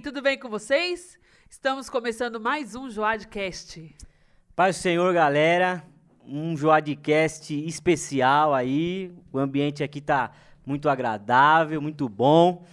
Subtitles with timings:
[0.00, 1.16] tudo bem com vocês?
[1.48, 3.94] Estamos começando mais um Joadcast.
[4.56, 5.84] Paz do Senhor, galera.
[6.26, 9.12] Um Joadcast especial aí.
[9.32, 10.32] O ambiente aqui tá
[10.66, 12.64] muito agradável, muito bom.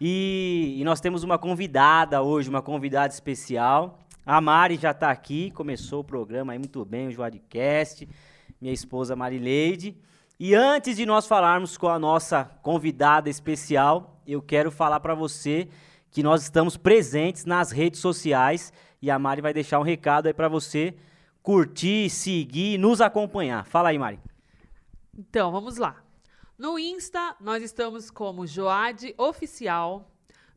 [0.00, 3.98] E, e nós temos uma convidada hoje, uma convidada especial.
[4.24, 8.08] A Mari já está aqui, começou o programa aí muito bem, o Joadcast.
[8.58, 9.94] Minha esposa Marileide.
[10.40, 15.68] E antes de nós falarmos com a nossa convidada especial, eu quero falar para você
[16.12, 20.34] que nós estamos presentes nas redes sociais e a Mari vai deixar um recado aí
[20.34, 20.94] para você
[21.42, 23.64] curtir, seguir, nos acompanhar.
[23.64, 24.20] Fala aí, Mari.
[25.18, 26.04] Então, vamos lá.
[26.58, 30.08] No Insta, nós estamos como Joad Oficial.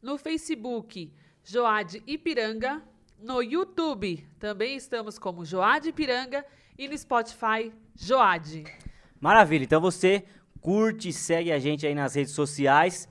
[0.01, 1.11] No Facebook,
[1.43, 2.83] Joad Ipiranga.
[3.17, 6.45] No YouTube, também estamos como Joad Ipiranga.
[6.77, 8.65] E no Spotify, Joad.
[9.21, 9.63] Maravilha.
[9.63, 10.25] Então você
[10.59, 13.07] curte, segue a gente aí nas redes sociais.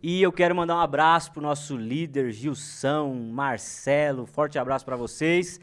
[0.00, 4.26] E eu quero mandar um abraço pro nosso líder Gilson, Marcelo.
[4.26, 5.58] Forte abraço para vocês.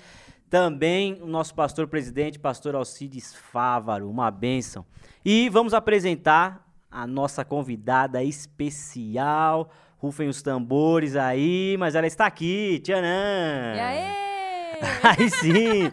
[0.49, 4.09] Também o nosso pastor presidente, pastor Alcides Fávaro.
[4.09, 4.85] Uma bênção.
[5.23, 9.71] E vamos apresentar a nossa convidada especial.
[9.97, 12.81] Rufem os tambores aí, mas ela está aqui.
[12.83, 13.73] Tchanã!
[13.75, 14.25] E aí?
[15.01, 15.89] Aí sim!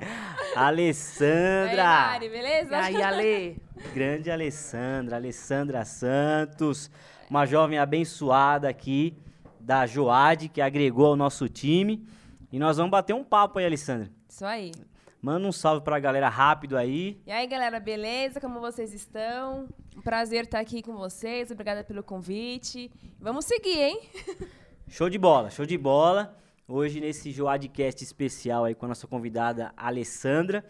[0.57, 1.73] Alessandra!
[1.73, 2.73] E aí, Mari, beleza?
[2.73, 3.63] E aí, Ale?
[3.95, 6.91] Grande Alessandra, Alessandra Santos,
[7.33, 9.17] uma jovem abençoada aqui
[9.59, 12.07] da Joad, que agregou ao nosso time.
[12.53, 14.11] E nós vamos bater um papo aí, Alessandra.
[14.29, 14.71] Isso aí.
[15.23, 17.19] Manda um salve pra galera rápido aí.
[17.27, 18.39] E aí, galera, beleza?
[18.39, 19.67] Como vocês estão?
[19.97, 21.51] Um prazer estar aqui com vocês.
[21.51, 22.91] Obrigada pelo convite.
[23.19, 24.01] Vamos seguir, hein?
[24.87, 26.37] Show de bola, show de bola.
[26.69, 30.63] Hoje, nesse Joadcast especial aí com a nossa convidada Alessandra,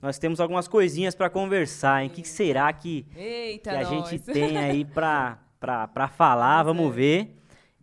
[0.00, 2.08] nós temos algumas coisinhas para conversar, hein?
[2.08, 4.08] O que, será que, Eita, que a nós.
[4.08, 6.62] gente tem aí pra, pra, pra falar?
[6.62, 7.36] Vamos ver.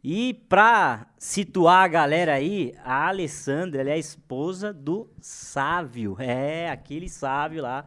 [0.03, 6.17] E pra situar a galera aí, a Alessandra, ela é a esposa do Sávio.
[6.19, 7.85] É, aquele Sávio lá.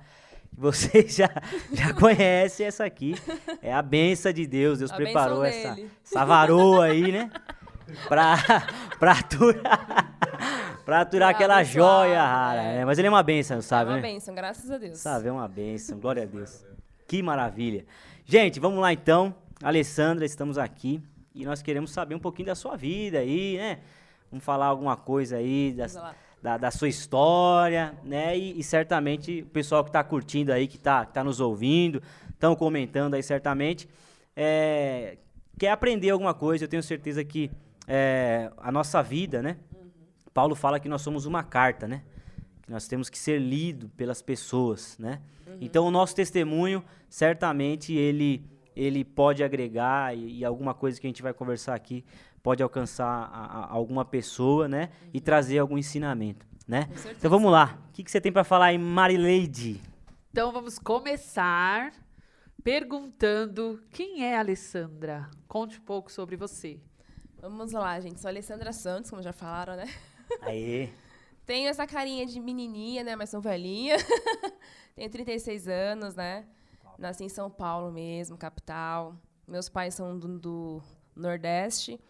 [0.50, 1.28] que Vocês já,
[1.72, 3.14] já conhecem essa aqui.
[3.60, 4.78] É a benção de Deus.
[4.78, 7.30] Deus A preparou essa, essa varoa aí, né?
[8.08, 8.34] Pra,
[8.98, 10.16] pra aturar,
[10.84, 12.62] pra aturar Pra aquela joia rara.
[12.62, 12.78] é.
[12.78, 14.02] É, mas ele é uma benção, É sabe, uma né?
[14.02, 14.98] bênção, graças a Deus.
[14.98, 16.64] Sabe, é uma benção, glória a Deus.
[17.06, 17.84] Que maravilha.
[18.24, 19.34] Gente, vamos lá então.
[19.62, 21.00] Alessandra, estamos aqui
[21.34, 23.78] e nós queremos saber um pouquinho da sua vida aí, né?
[24.30, 25.94] Vamos falar alguma coisa aí das-
[26.42, 28.36] da, da sua história, né?
[28.36, 32.54] E, e certamente o pessoal que está curtindo aí, que está tá nos ouvindo, estão
[32.54, 33.88] comentando aí certamente,
[34.36, 35.16] é,
[35.58, 36.64] quer aprender alguma coisa.
[36.64, 37.50] Eu tenho certeza que
[37.88, 39.56] é, a nossa vida, né?
[40.34, 42.02] Paulo fala que nós somos uma carta, né?
[42.62, 45.20] Que nós temos que ser lido pelas pessoas, né?
[45.60, 48.44] Então o nosso testemunho, certamente ele
[48.76, 52.04] ele pode agregar e, e alguma coisa que a gente vai conversar aqui
[52.42, 54.90] pode alcançar a- a- alguma pessoa, né?
[55.12, 56.88] E trazer algum ensinamento, né?
[57.16, 57.78] Então vamos lá.
[57.88, 59.80] O que, que você tem para falar aí, Marileide?
[60.30, 61.90] Então, vamos começar
[62.62, 65.30] perguntando quem é a Alessandra.
[65.48, 66.80] Conte um pouco sobre você.
[67.40, 68.20] Vamos lá, gente.
[68.20, 69.86] Sou a Alessandra Santos, como já falaram, né?
[70.42, 70.88] Aê.
[71.46, 73.14] Tenho essa carinha de menininha, né?
[73.14, 73.96] Mas sou velhinha.
[74.96, 76.44] Tenho 36 anos, né?
[76.98, 79.14] Nasci em São Paulo mesmo, capital.
[79.46, 80.82] Meus pais são do, do
[81.14, 82.00] Nordeste.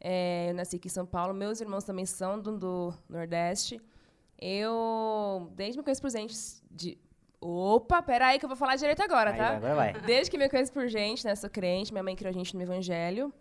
[0.00, 1.32] É, eu nasci aqui em São Paulo.
[1.32, 3.80] Meus irmãos também são do, do Nordeste.
[4.38, 6.34] Eu, desde me conheço por gente
[6.70, 6.98] de...
[7.40, 9.56] Opa, peraí que eu vou falar direito agora, Aí, tá?
[9.56, 9.92] Agora vai.
[10.00, 11.34] Desde que me conheço por gente, né?
[11.34, 13.32] Sou crente, minha mãe criou a gente no Evangelho.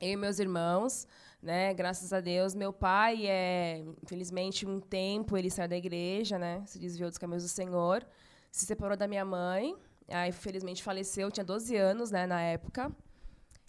[0.00, 1.06] Eu e meus irmãos,
[1.42, 1.74] né?
[1.74, 2.54] Graças a Deus.
[2.54, 6.62] Meu pai, é, infelizmente, um tempo ele saiu da igreja, né?
[6.66, 8.06] Se desviou dos caminhos do Senhor.
[8.50, 9.76] Se separou da minha mãe.
[10.08, 11.28] Aí, infelizmente, faleceu.
[11.28, 12.26] Eu tinha 12 anos, né?
[12.26, 12.90] Na época.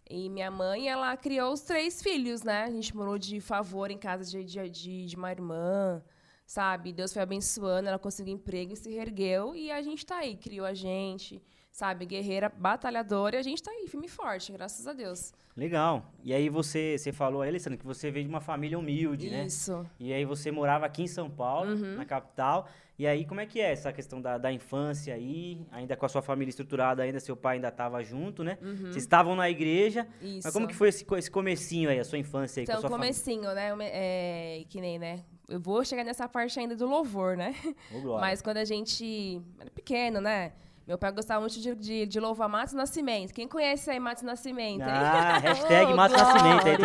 [0.10, 2.64] E minha mãe, ela criou os três filhos, né?
[2.64, 6.02] A gente morou de favor em casa de, de, de, de uma irmã,
[6.48, 6.92] sabe?
[6.92, 9.56] Deus foi abençoando, ela conseguiu emprego e se reergueu.
[9.56, 11.40] E a gente tá aí, criou a gente,
[11.72, 12.08] sabe?
[12.08, 13.36] Guerreira, batalhadora.
[13.36, 15.32] E a gente tá aí, firme e forte, graças a Deus.
[15.56, 16.12] Legal.
[16.24, 19.46] E aí você, você falou, aí, Alessandra, que você veio de uma família humilde, né?
[19.46, 19.86] Isso.
[20.00, 21.98] E aí você morava aqui em São Paulo, Uhum.
[21.98, 22.68] na capital.
[23.00, 25.66] E aí, como é que é essa questão da, da infância aí?
[25.72, 28.58] Ainda com a sua família estruturada, ainda seu pai ainda estava junto, né?
[28.62, 30.06] Vocês estavam na igreja.
[30.22, 30.28] Uhum.
[30.28, 30.42] Isso.
[30.44, 32.82] Mas como que foi esse, esse comecinho aí, a sua infância aí com a Então,
[32.90, 33.74] sua comecinho, né?
[33.74, 35.24] Uma- É, que nem, né?
[35.48, 37.56] Eu vou chegar nessa parte ainda do louvor, né?
[37.90, 38.02] família?
[38.02, 38.20] Glória.
[38.20, 40.52] Mas quando a gente era pequeno, né?
[40.86, 43.32] Meu pai gostava muito de, de, de louvar Matos Nascimento.
[43.34, 44.90] Quem conhece aí Matos Nascimento, hein?
[44.92, 46.68] Ah, hashtag Ô, Mato Nascimento.
[46.68, 46.78] Aí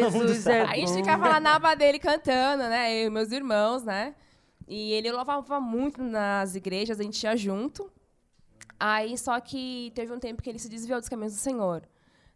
[0.00, 0.72] todo mundo- Jesus é sabe.
[0.72, 0.94] A gente bom.
[0.96, 2.92] ficava lá na aba dele cantando, né?
[2.92, 4.14] Eu e meus irmãos, né?
[4.68, 7.90] E ele louvava muito nas igrejas, a gente ia junto.
[8.78, 11.82] Aí, só que teve um tempo que ele se desviou dos caminhos do Senhor.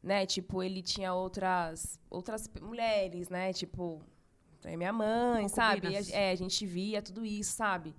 [0.03, 0.25] né?
[0.25, 3.53] Tipo, ele tinha outras outras mulheres, né?
[3.53, 4.01] Tipo,
[4.65, 5.89] é minha mãe, sabe?
[6.15, 7.95] A- é, a gente via tudo isso, sabe?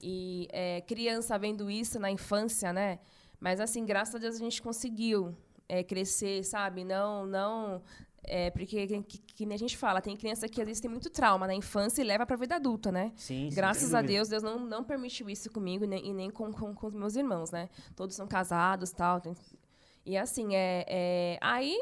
[0.00, 3.00] E é, criança vendo isso na infância, né?
[3.40, 5.36] Mas assim, graças a Deus a gente conseguiu
[5.68, 6.84] é, crescer, sabe?
[6.84, 7.82] Não, não.
[8.24, 11.08] É, porque, que, que, nem a gente fala, tem criança que às vezes tem muito
[11.10, 13.12] trauma na infância e leva pra vida adulta, né?
[13.16, 14.02] Sim, Graças a.
[14.02, 16.94] Deus, Deus não, não permitiu isso comigo e nem, e nem com, com, com os
[16.94, 17.68] meus irmãos, né?
[17.96, 19.20] Todos são casados tal.
[19.20, 19.34] tem-
[20.04, 21.76] E assim, é, é, aí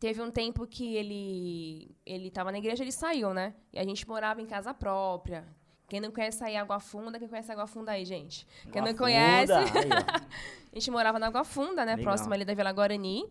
[0.00, 3.54] teve um tempo que ele ele estava na igreja, ele saiu, né?
[3.72, 5.44] E a gente morava em casa própria.
[5.88, 8.46] Quem não conhece aí Água Funda, quem conhece Água Funda aí, gente?
[8.72, 9.62] Quem Água não conhece, aí,
[10.72, 11.94] a gente morava na Água Funda, né?
[11.94, 12.04] Legal.
[12.14, 13.30] Próximo ali da Vila Guarani.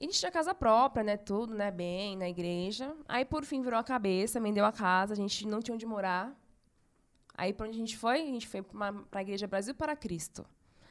[0.00, 1.16] E a gente tinha casa própria, né?
[1.16, 1.70] Tudo, né?
[1.70, 2.94] Bem, na igreja.
[3.06, 5.12] Aí, por fim, virou a cabeça, vendeu a casa.
[5.12, 6.34] A gente não tinha onde morar.
[7.36, 8.22] Aí, pra onde a gente foi?
[8.22, 10.44] A gente foi uma- pra Igreja Brasil para Cristo.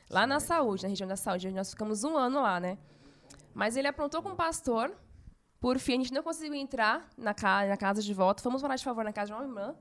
[0.09, 1.51] Lá na saúde, na região da saúde.
[1.51, 2.77] Nós ficamos um ano lá, né?
[3.53, 4.95] Mas ele aprontou com o pastor.
[5.59, 8.41] Por fim, a gente não conseguiu entrar na, ca na casa de volta.
[8.43, 9.75] Fomos morar de favor na casa de uma irmã.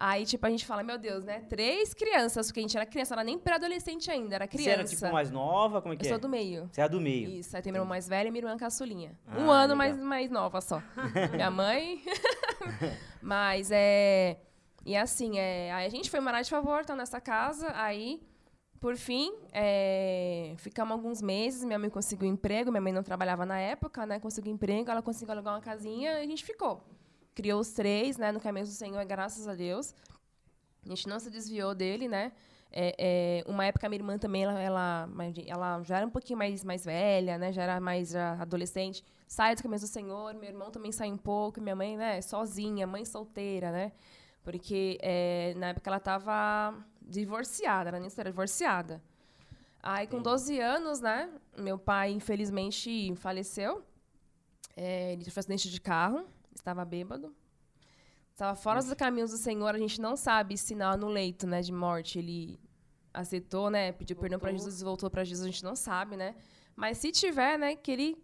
[0.00, 1.40] Aí, tipo, a gente fala, meu Deus, né?
[1.48, 4.70] Três crianças, porque a gente era criança, ela nem pré-adolescente ainda, era criança.
[4.70, 5.82] Você era tipo mais nova?
[5.82, 6.10] Como é que Eu é?
[6.10, 6.68] sou do meio.
[6.70, 7.28] Você é do meio.
[7.30, 9.18] Isso, aí tem meu irmão mais velho e minha irmã caçulinha.
[9.26, 9.76] Ah, um ano legal.
[9.76, 10.80] mais, mais nova só.
[11.34, 12.00] minha mãe.
[13.20, 14.38] Mas é.
[14.86, 17.72] E assim, é, aí a gente foi morar de favor, tá nessa casa.
[17.74, 18.22] Aí,
[18.80, 21.64] por fim, é, ficamos alguns meses.
[21.64, 22.70] Minha mãe conseguiu emprego.
[22.70, 24.20] Minha mãe não trabalhava na época, né?
[24.20, 24.90] Conseguiu emprego.
[24.90, 26.82] Ela conseguiu alugar uma casinha e a gente ficou.
[27.38, 28.32] Criou os três, né?
[28.32, 29.94] No caminho do Senhor, graças a Deus.
[30.84, 32.32] A gente não se desviou dele, né?
[32.72, 35.08] É, é, uma época minha irmã também, ela, ela,
[35.46, 37.52] ela já era um pouquinho mais, mais velha, né?
[37.52, 39.04] Já era mais já adolescente.
[39.28, 40.34] Sai do caminho do Senhor.
[40.34, 41.60] Meu irmão também sai um pouco.
[41.60, 42.20] Minha mãe, né?
[42.22, 43.92] Sozinha, mãe solteira, né?
[44.42, 49.00] Porque é, na época ela estava divorciada, ela nem era divorciada.
[49.80, 51.30] Aí, com 12 anos, né?
[51.56, 53.84] Meu pai, infelizmente, faleceu.
[54.76, 56.26] É, ele sofreu um acidente de carro,
[56.60, 57.34] estava bêbado.
[58.32, 61.60] Estava fora dos caminhos do Senhor, a gente não sabe se na- no leito né,
[61.60, 62.58] de morte ele
[63.12, 63.90] aceitou, né?
[63.92, 64.64] Pediu perdão para Voltou.
[64.66, 66.36] Jesus e voltou para Jesus, a gente não sabe, né?
[66.76, 68.16] Mas se tiver, né, que ele,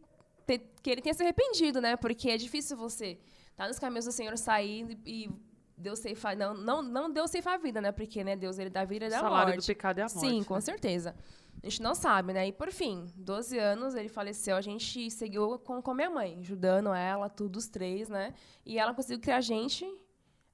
[0.46, 1.96] te- que ele tenha se arrependido, né?
[1.96, 3.19] Porque é difícil você
[3.50, 5.28] estar nos caminhos do Senhor, sair e,
[5.76, 6.37] Deus ceifar.
[6.37, 7.90] Não, não, não Deus ceifar a vida, né?
[7.90, 9.64] Porque né, Deus ele dá a vida e O dá a salário morte.
[9.64, 10.20] do pecado é a morte.
[10.20, 10.60] Sim, com né?
[11.64, 12.46] A gente não sabe, né?
[12.46, 16.93] E por fim, 12 anos, ele faleceu, a gente seguiu com, com minha mãe, ajudando
[16.93, 18.34] ela, tudo, os três, né?
[18.66, 19.82] E ela conseguiu criar a gente.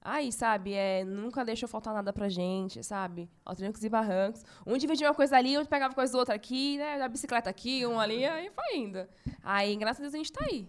[0.01, 3.29] Aí, sabe, é, nunca deixou faltar nada pra gente, sabe?
[3.43, 4.45] Aos trancos e barrancos.
[4.65, 7.01] Um dividia uma coisa ali, outro pegava coisa do outro aqui, né?
[7.01, 9.05] A bicicleta aqui, um ali, aí foi indo.
[9.43, 10.65] Aí, graças a Deus, a gente tá aí.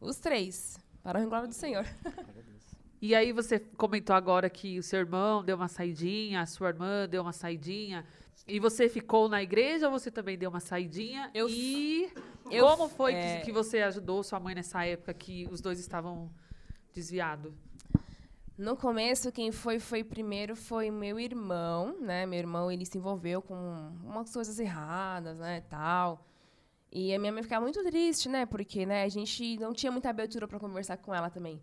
[0.00, 0.78] Os três.
[1.02, 1.84] Para a glória do Senhor.
[3.04, 7.08] E aí você comentou agora que o seu irmão deu uma saidinha, a sua irmã
[7.08, 8.06] deu uma saidinha.
[8.46, 11.30] E você ficou na igreja ou você também deu uma saidinha?
[11.32, 12.12] Eu- e
[12.50, 13.38] eu- como foi é.
[13.38, 16.30] que, que você ajudou sua mãe nessa época que os dois estavam
[16.92, 17.52] desviados?
[18.58, 22.26] No começo, quem foi foi primeiro foi meu irmão, né?
[22.26, 23.54] Meu irmão, ele se envolveu com
[24.04, 26.26] umas coisas erradas, né, tal.
[26.90, 28.44] E a minha mãe ficava muito triste, né?
[28.44, 31.60] Porque, né, a gente não tinha muita abertura para conversar com ela também.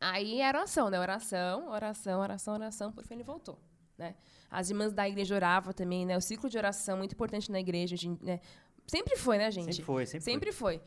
[0.00, 0.98] Aí era oração, né?
[1.00, 3.58] Oração, oração, oração, oração, por fim ele voltou,
[4.00, 4.14] né?
[4.50, 6.16] As irmãs da igreja oravam também, né?
[6.16, 8.40] O ciclo de oração muito importante na igreja, a gente, né?
[8.86, 9.66] Sempre foi, né, gente?
[9.66, 10.80] Sempre foi, sempre, Sempre foi.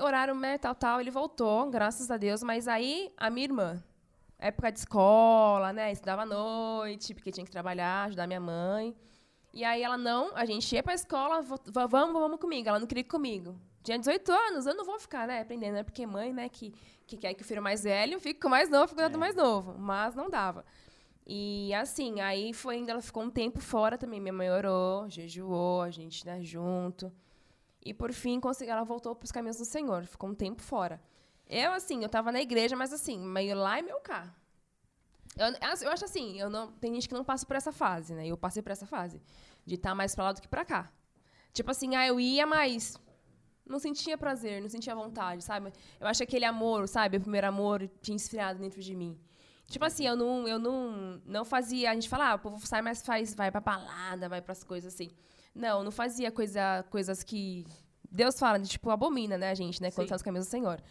[0.00, 3.82] Oraram, né, tal, tal, ele voltou, graças a Deus, mas aí a minha irmã,
[4.38, 8.96] época de escola, né, estudava à noite, porque tinha que trabalhar, ajudar minha mãe.
[9.52, 12.78] E aí ela não, a gente ia pra escola, vo- va- vamos, vamos comigo, ela
[12.78, 13.56] não queria ir comigo.
[13.82, 16.72] Tinha 18 anos, eu não vou ficar, né, aprendendo, né, porque mãe, né, que,
[17.06, 19.04] que quer que o filho mais velho fique com o mais novo, fique com o
[19.08, 20.64] neto mais novo, mas não dava.
[21.30, 25.82] E assim, aí foi ainda, ela ficou um tempo fora também, minha mãe orou, jejuou,
[25.82, 27.12] a gente, né, junto.
[27.84, 30.98] E por fim, consegui, ela voltou para os caminhos do Senhor, ficou um tempo fora.
[31.46, 34.34] Eu, assim, eu tava na igreja, mas assim, meio lá e meio cá.
[35.36, 35.48] Eu,
[35.82, 38.26] eu acho assim, eu não, tem gente que não passa por essa fase, né?
[38.26, 39.20] Eu passei por essa fase.
[39.66, 40.90] De estar mais pra lá do que pra cá.
[41.52, 42.96] Tipo assim, ah, eu ia, mas
[43.66, 45.72] não sentia prazer, não sentia vontade, sabe?
[46.00, 47.18] Eu acho que aquele amor, sabe?
[47.18, 49.18] O primeiro amor tinha esfriado dentro de mim.
[49.68, 51.90] Tipo assim, eu não, eu não, não fazia.
[51.90, 54.94] A gente fala, ah, o povo sai, mas faz, vai pra balada, vai pras coisas
[54.94, 55.10] assim.
[55.54, 57.66] Não, não fazia coisa, coisas que
[58.10, 59.90] Deus fala, de, tipo, abomina, né, a gente, né?
[59.90, 60.08] Quando Sim.
[60.08, 60.82] tá nos caminhos do Senhor.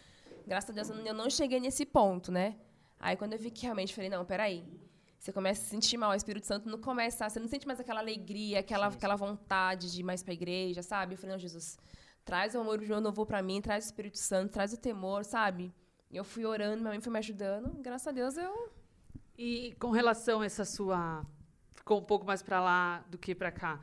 [0.46, 2.56] Graças a Deus eu não cheguei nesse ponto, né?
[3.00, 4.64] Aí quando eu vi que realmente falei, não, peraí.
[5.18, 7.80] Você começa a se sentir mal, o Espírito Santo não começa, você não sente mais
[7.80, 11.14] aquela alegria, aquela, aquela vontade de ir mais pra igreja, sabe?
[11.14, 11.76] Eu falei, não, Jesus,
[12.24, 15.74] traz o amor de novo pra mim, traz o Espírito Santo, traz o temor, sabe?
[16.10, 18.72] Eu fui orando, minha mãe foi me ajudando, graças a Deus eu
[19.36, 21.24] E com relação a essa sua.
[21.74, 23.80] Ficou um pouco mais pra lá do que pra cá.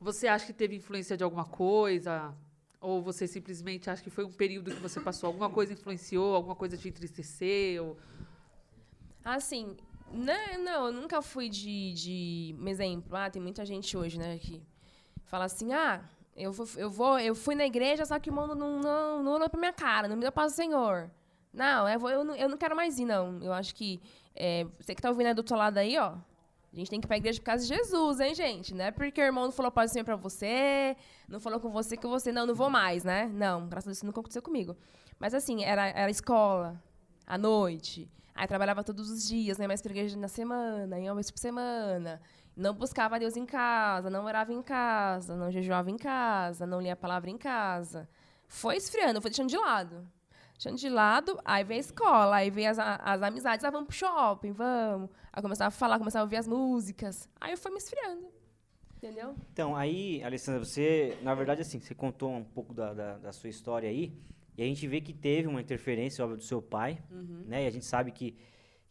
[0.00, 2.34] Você acha que teve influência de alguma coisa?
[2.80, 6.56] Ou você simplesmente acha que foi um período que você passou, alguma coisa influenciou, alguma
[6.56, 7.96] coisa te entristeceu?
[9.24, 9.76] Assim,
[10.10, 12.56] não, não, eu nunca fui de, de.
[12.58, 14.62] Um exemplo, ah, tem muita gente hoje, né, que
[15.24, 16.02] fala assim, ah,
[16.34, 19.32] eu vou, eu vou, eu fui na igreja, só que o mundo não, não, não
[19.34, 21.10] olhou pra minha cara, não me deu paz do Senhor.
[21.52, 23.42] Não, eu, vou, eu, não, eu não quero mais ir, não.
[23.42, 24.00] Eu acho que
[24.34, 26.14] é, você que tá ouvindo aí do outro lado aí, ó,
[26.72, 28.74] a gente tem que ir pra igreja por causa de Jesus, hein, gente?
[28.74, 30.96] Não é porque o irmão não falou paz do Senhor pra você,
[31.28, 33.28] não falou com você que você, não, não vou mais, né?
[33.32, 34.76] Não, graças a Deus isso nunca aconteceu comigo.
[35.18, 36.80] Mas assim, era, era escola,
[37.26, 38.08] à noite,
[38.40, 39.66] Aí trabalhava todos os dias, né?
[39.66, 42.20] Mais pra igreja na semana, ia uma vez por semana.
[42.56, 46.94] Não buscava Deus em casa, não orava em casa, não jejuava em casa, não lia
[46.94, 48.08] a palavra em casa.
[48.48, 50.08] Foi esfriando, foi deixando de lado.
[50.60, 53.96] Deixando de lado, aí veio a escola, aí veio as, as amizades, ah, vamos pro
[53.96, 55.08] shopping, vamos.
[55.32, 57.26] Aí começava a falar, começava a ouvir as músicas.
[57.40, 58.28] Aí eu fui me esfriando.
[58.98, 59.34] Entendeu?
[59.50, 63.48] Então, aí, Alessandra, você, na verdade, assim, você contou um pouco da, da, da sua
[63.48, 64.12] história aí.
[64.54, 67.42] E a gente vê que teve uma interferência, óbvio, do seu pai, uhum.
[67.46, 67.64] né?
[67.64, 68.36] E a gente sabe que,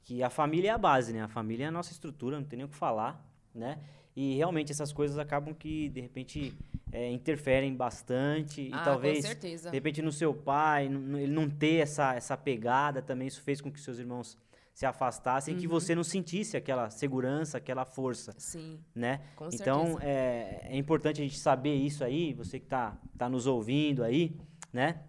[0.01, 1.21] que a família é a base, né?
[1.21, 3.23] A família é a nossa estrutura, não tem nem o que falar,
[3.53, 3.79] né?
[4.21, 6.53] E realmente essas coisas acabam que, de repente,
[6.91, 8.69] é, interferem bastante.
[8.73, 9.69] Ah, e talvez, com certeza.
[9.69, 13.71] de repente, no seu pai, ele não ter essa, essa pegada também, isso fez com
[13.71, 14.37] que seus irmãos
[14.73, 15.57] se afastassem uhum.
[15.57, 18.35] e que você não sentisse aquela segurança, aquela força.
[18.37, 18.81] Sim.
[18.93, 19.21] Né?
[19.37, 23.47] Com então, é, é importante a gente saber isso aí, você que está tá nos
[23.47, 24.35] ouvindo aí,
[24.73, 24.99] né?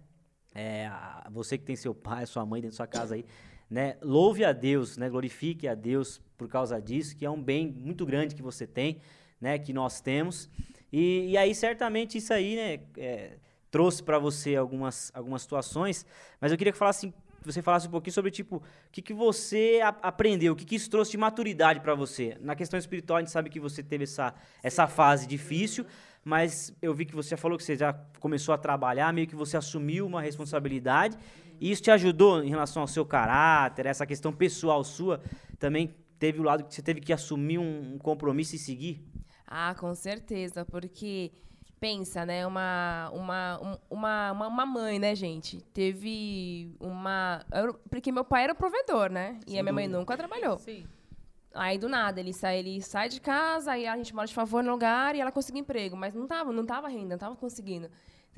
[0.55, 0.88] É,
[1.33, 3.25] você que tem seu pai, sua mãe dentro da sua casa aí,
[3.71, 3.97] né?
[4.03, 5.09] Louve a Deus, né?
[5.09, 9.00] Glorifique a Deus por causa disso, que é um bem muito grande que você tem,
[9.41, 9.59] né?
[9.59, 10.50] Que nós temos.
[10.93, 12.81] E, e aí, certamente, isso aí, né?
[12.97, 13.37] É,
[13.71, 16.05] trouxe para você algumas, algumas situações,
[16.41, 19.81] mas eu queria que falasse, você falasse um pouquinho sobre, tipo, o que, que você
[19.83, 22.37] a, aprendeu, o que, que isso trouxe de maturidade para você.
[22.41, 25.87] Na questão espiritual, a gente sabe que você teve essa, essa fase difícil,
[26.25, 29.37] mas eu vi que você já falou que você já começou a trabalhar, meio que
[29.37, 31.17] você assumiu uma responsabilidade.
[31.61, 35.21] E isso te ajudou em relação ao seu caráter, essa questão pessoal sua,
[35.59, 39.05] também teve o lado que você teve que assumir um, um compromisso e seguir?
[39.47, 41.33] Ah, com certeza, porque
[41.79, 47.45] pensa, né, uma, uma, uma, uma, mãe, né, gente, teve uma...
[47.88, 50.59] Porque meu pai era provedor, né, Sem e a minha mãe nunca trabalhou.
[50.59, 50.87] Sim.
[51.52, 54.62] Aí do nada, ele sai, ele sai de casa, aí a gente mora de favor
[54.62, 55.97] no lugar e ela conseguiu emprego.
[55.97, 57.90] Mas não tava, não tava renda, não tava conseguindo.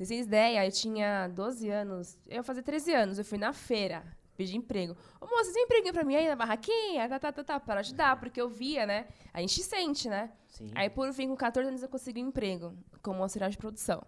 [0.05, 4.03] Vocês ideia, eu tinha 12 anos, eu ia fazer 13 anos, eu fui na feira
[4.35, 4.97] pedir emprego.
[5.21, 7.07] Ô, moça, você tem emprego pra mim aí na barraquinha?
[7.07, 9.07] Tá, tá, tá, tá, para ajudar, porque eu via, né?
[9.31, 10.31] A gente sente, né?
[10.47, 10.71] Sim.
[10.73, 14.01] Aí, por fim, com 14 anos, eu consegui um emprego como auxiliar de produção.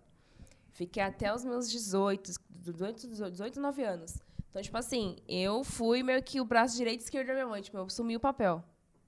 [0.71, 4.17] Fiquei até os meus 18, 18, 18, 19 anos.
[4.49, 7.61] Então, tipo assim, eu fui meio que o braço direito e esquerdo da minha mãe.
[7.61, 8.63] Tipo, eu assumi o papel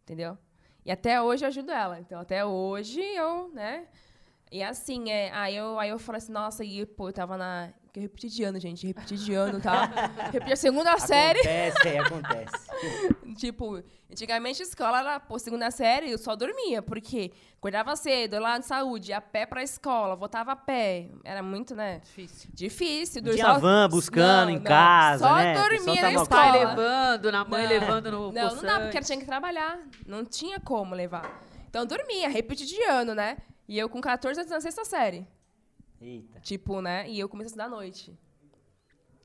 [0.08, 0.38] entendeu?
[0.86, 2.00] E até hoje eu ajudo ela.
[2.00, 3.88] Então, até hoje eu, né?
[4.52, 7.70] E assim, é, aí, eu, aí eu falei assim, nossa, e pô, eu tava na.
[7.92, 9.90] Que eu repeti de ano, gente, repeti de ano, tá?
[10.32, 11.40] repeti a segunda acontece, série.
[11.40, 13.36] Acontece, é, acontece.
[13.36, 18.58] tipo, antigamente a escola era, pô, segunda série, eu só dormia, porque acordava cedo, lá
[18.58, 21.10] de saúde, a pé pra escola, voltava a pé.
[21.26, 22.00] Era muito, né?
[22.00, 22.50] Difícil.
[22.54, 23.22] Difícil.
[23.24, 23.60] Tinha só...
[23.60, 25.62] van buscando não, em não, casa, só né?
[25.62, 26.28] dormia na escola.
[26.28, 27.70] pai levando, na mãe não.
[27.70, 29.78] levando no Não, não dá, porque ela tinha que trabalhar.
[30.06, 31.44] Não tinha como levar.
[31.70, 33.38] Então dormia, repeti de ano, né?
[33.68, 35.28] E eu com 14 anos na sexta série.
[36.00, 36.40] Eita.
[36.40, 37.10] Tipo, né?
[37.10, 38.18] E eu comecei a estudar à noite.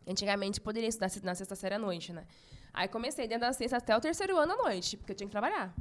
[0.07, 2.27] Antigamente poderia estudar na sexta série à noite, né?
[2.75, 5.33] Aí comecei dentro da sexta até o terceiro ano à noite, porque eu tinha que
[5.33, 5.75] trabalhar.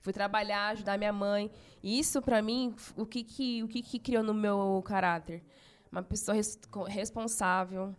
[0.00, 1.50] Fui trabalhar, ajudar minha mãe.
[1.82, 5.42] E isso, para mim, o que que, o que que criou no meu caráter?
[5.90, 7.94] Uma pessoa res, responsável.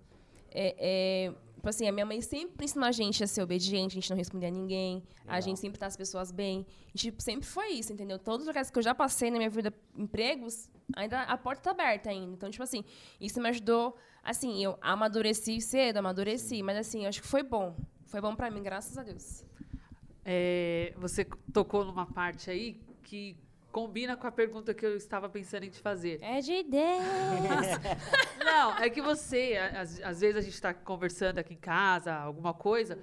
[0.50, 1.34] É, é,
[1.68, 4.16] tipo assim, a minha mãe sempre ensinou a gente a ser obediente, a gente não
[4.16, 5.36] responder a ninguém, Legal.
[5.36, 6.66] a gente sempre tratar as pessoas bem.
[6.96, 8.18] E, tipo, sempre foi isso, entendeu?
[8.18, 11.72] Todos os lugares que eu já passei na minha vida, empregos, ainda a porta tá
[11.72, 12.34] aberta ainda.
[12.34, 12.86] Então, tipo assim,
[13.20, 13.98] isso me ajudou.
[14.24, 16.64] Assim, eu amadureci cedo, amadureci, Sim.
[16.64, 17.76] mas assim, acho que foi bom.
[18.06, 19.44] Foi bom para mim, graças a Deus.
[20.24, 23.36] É, você tocou numa parte aí que
[23.72, 26.20] combina com a pergunta que eu estava pensando em te fazer.
[26.22, 26.84] É de Deus!
[28.44, 32.54] Não, é que você, às, às vezes a gente está conversando aqui em casa, alguma
[32.54, 32.98] coisa,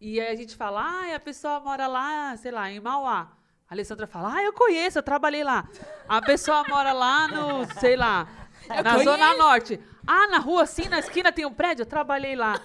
[0.00, 3.32] e aí a gente fala, ah, a pessoa mora lá, sei lá, em Mauá.
[3.68, 5.66] A Alessandra fala, ah, eu conheço, eu trabalhei lá.
[6.08, 8.28] A pessoa mora lá no, sei lá,
[8.68, 9.04] eu na conheço.
[9.10, 9.80] Zona Norte.
[10.06, 12.60] Ah, na rua, assim, na esquina tem um prédio, eu trabalhei lá.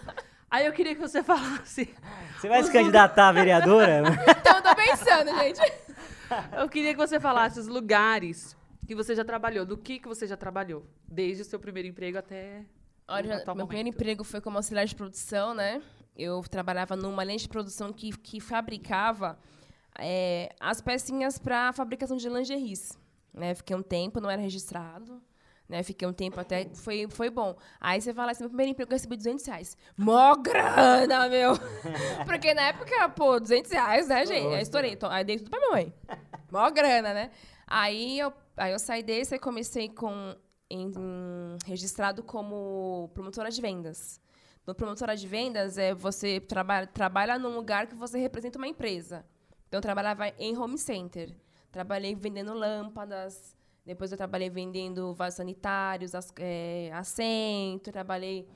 [0.51, 1.93] Aí eu queria que você falasse.
[2.37, 4.03] Você vai se candidatar a vereadora?
[4.37, 5.61] então eu tô pensando, gente.
[6.59, 8.55] Eu queria que você falasse os lugares
[8.87, 12.17] que você já trabalhou, do que, que você já trabalhou, desde o seu primeiro emprego
[12.17, 12.65] até.
[13.07, 13.67] Olha, meu momento.
[13.67, 15.81] primeiro emprego foi como auxiliar de produção, né?
[16.15, 19.37] Eu trabalhava numa linha de produção que, que fabricava
[19.97, 22.97] é, as pecinhas para fabricação de lingeries.
[23.33, 23.53] Né?
[23.53, 25.21] Fiquei um tempo, não era registrado.
[25.69, 25.83] Né?
[25.83, 27.55] Fiquei um tempo até, foi, foi bom.
[27.79, 29.77] Aí você fala assim, meu primeiro emprego eu recebi 200 reais.
[29.95, 31.53] Mó grana, meu!
[32.25, 34.55] Porque na época, pô, 200 reais, né, gente?
[34.55, 34.93] Aí estourei.
[34.93, 35.93] Então, aí dei tudo pra minha mãe.
[36.51, 37.29] Mó grana, né?
[37.67, 40.35] Aí eu, aí eu saí desse e comecei com,
[40.71, 40.91] em,
[41.63, 44.19] registrado como promotora de vendas.
[44.65, 49.23] No promotora de vendas, é você trabalha, trabalha num lugar que você representa uma empresa.
[49.67, 51.31] Então, eu trabalhava em home center.
[51.71, 53.55] Trabalhei vendendo lâmpadas,
[53.89, 58.47] depois eu trabalhei vendendo vasos sanitários, as, é, assento, trabalhei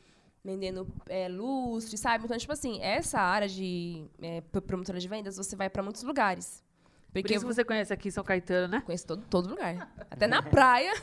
[0.44, 2.25] vendendo é, lustre, sabe?
[2.25, 6.63] Então, tipo assim, essa área de é, promotora de vendas, você vai para muitos lugares.
[7.12, 8.82] Porque Por isso você conhece aqui São Caetano, né?
[8.82, 9.92] Conheço todo, todo lugar.
[10.12, 10.94] Até na praia.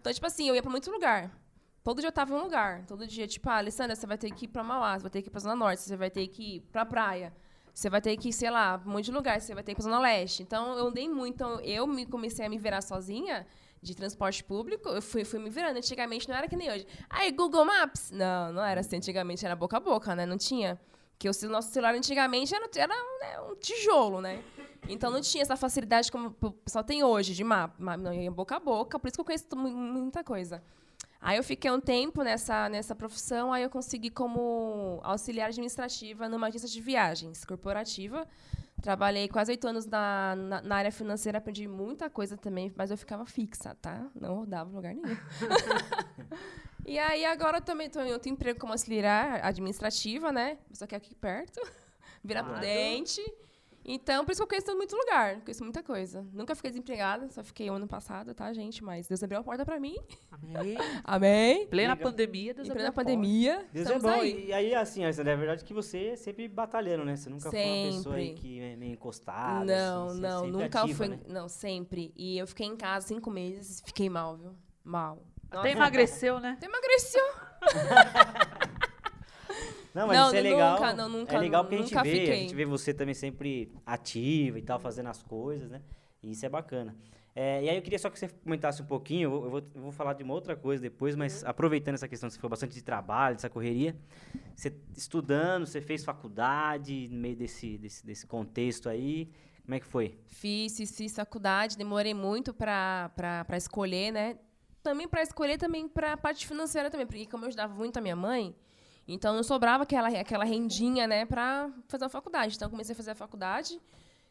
[0.00, 1.30] então, tipo assim, eu ia para muitos lugares.
[1.84, 2.86] Todo dia eu tava em um lugar.
[2.86, 5.20] Todo dia, tipo, ah, Alessandra, você vai ter que ir para Mauá, você vai ter
[5.20, 7.30] que ir pra Zona Norte, você vai ter que ir pra praia.
[7.80, 9.82] Você vai ter que sei lá, um monte de lugar, você vai ter que ir
[9.82, 10.42] pra Zona Leste.
[10.42, 11.36] Então, eu andei muito.
[11.36, 13.46] Então, eu me comecei a me virar sozinha
[13.80, 15.78] de transporte público, eu fui, fui me virando.
[15.78, 16.86] Antigamente não era que nem hoje.
[17.08, 18.10] Aí, Google Maps?
[18.10, 18.96] Não, não era assim.
[18.96, 20.26] Antigamente era boca a boca, né?
[20.26, 20.78] Não tinha.
[21.18, 24.44] Que o nosso celular antigamente era, era né, um tijolo, né?
[24.86, 27.96] Então não tinha essa facilidade como o pessoal tem hoje de mapa.
[27.96, 30.62] Não ia boca a boca, por isso que eu conheço muita coisa.
[31.20, 36.46] Aí eu fiquei um tempo nessa, nessa profissão, aí eu consegui como auxiliar administrativa numa
[36.46, 38.26] agência de viagens corporativa.
[38.80, 42.96] Trabalhei quase oito anos na, na, na, área financeira, aprendi muita coisa também, mas eu
[42.96, 44.08] ficava fixa, tá?
[44.18, 45.16] Não rodava em lugar nenhum.
[46.86, 50.56] e aí agora eu também estou em outro emprego como auxiliar administrativa, né?
[50.72, 51.60] Só que é aqui perto,
[52.24, 53.20] virar prudente.
[53.84, 56.26] Então, por isso que eu conheço muito lugar, conheço muita coisa.
[56.32, 58.84] Nunca fiquei desempregada, só fiquei ano passado, tá, gente?
[58.84, 59.96] Mas Deus abriu a porta pra mim.
[60.30, 60.76] Amém.
[61.02, 61.66] Amém.
[61.66, 62.10] Plena Legal.
[62.10, 63.66] pandemia, Deus em plena pandemia.
[63.72, 64.08] Deus é bom.
[64.08, 64.46] Aí.
[64.48, 67.16] E aí, assim, é verdade que você é sempre batalhando, né?
[67.16, 67.62] Você nunca sempre.
[67.62, 69.64] foi uma pessoa aí que é meio encostada.
[69.64, 71.20] Não, assim, não, nunca ativa, Né?
[71.28, 72.12] Não, sempre.
[72.16, 74.54] E eu fiquei em casa cinco meses, fiquei mal, viu?
[74.84, 75.18] Mal.
[75.50, 75.60] Nossa.
[75.60, 76.56] Até emagreceu, né?
[76.56, 77.24] Até emagreceu.
[79.94, 80.72] Não, mas não, isso é legal.
[80.74, 82.32] Nunca, não, nunca, é legal porque a gente vê, fiquei.
[82.32, 85.82] a gente vê você também sempre ativa e tal, fazendo as coisas, né?
[86.22, 86.94] E isso é bacana.
[87.34, 89.92] É, e aí eu queria só que você comentasse um pouquinho, eu vou, eu vou,
[89.92, 91.48] falar de uma outra coisa depois, mas uhum.
[91.48, 93.96] aproveitando essa questão, você falou bastante de trabalho, dessa correria,
[94.54, 99.30] você estudando, você fez faculdade no meio desse, desse, desse contexto aí,
[99.64, 100.18] como é que foi?
[100.26, 104.36] Fiz, fiz, fiz faculdade, demorei muito para escolher, né?
[104.82, 108.00] Também para escolher, também para a parte financeira também, porque como eu ajudava muito a
[108.00, 108.54] minha mãe,
[109.12, 112.56] então não sobrava aquela, aquela rendinha, né, para fazer a faculdade.
[112.56, 113.80] Então eu comecei a fazer a faculdade.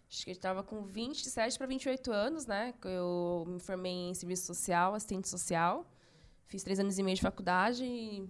[0.09, 2.73] Acho que eu estava com 27 para 28 anos, né?
[2.83, 5.85] Eu me formei em serviço social, assistente social.
[6.47, 8.27] Fiz três anos e meio de faculdade e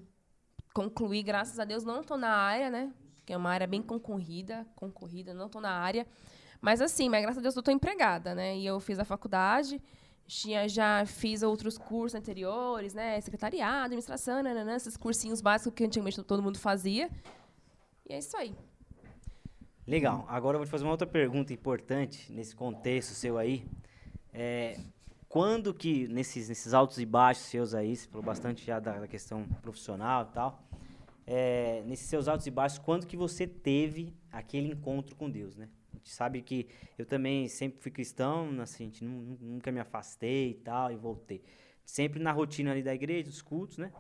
[0.74, 2.92] concluí, graças a Deus, não estou na área, né?
[3.26, 6.06] Que é uma área bem concorrida, concorrida, não estou na área.
[6.60, 8.58] Mas assim, mas graças a Deus eu estou empregada, né?
[8.58, 9.82] E eu fiz a faculdade,
[10.30, 13.20] tinha, já fiz outros cursos anteriores, né?
[13.20, 17.10] Secretariado, administração, nananã, esses cursinhos básicos que antigamente todo mundo fazia.
[18.08, 18.56] E é isso aí.
[19.88, 20.26] Legal.
[20.30, 23.66] Agora eu vou te fazer uma outra pergunta importante nesse contexto seu aí.
[24.32, 24.80] É,
[25.28, 29.08] quando que, nesses, nesses altos e baixos seus aí, você falou bastante já da, da
[29.08, 30.64] questão profissional e tal,
[31.26, 35.70] é, nesses seus altos e baixos, quando que você teve aquele encontro com Deus, né?
[36.00, 40.96] Gente sabe que eu também sempre fui cristão, assim, nunca me afastei e tal, e
[40.96, 41.42] voltei.
[41.86, 43.92] Sempre na rotina ali da igreja, dos cultos, né?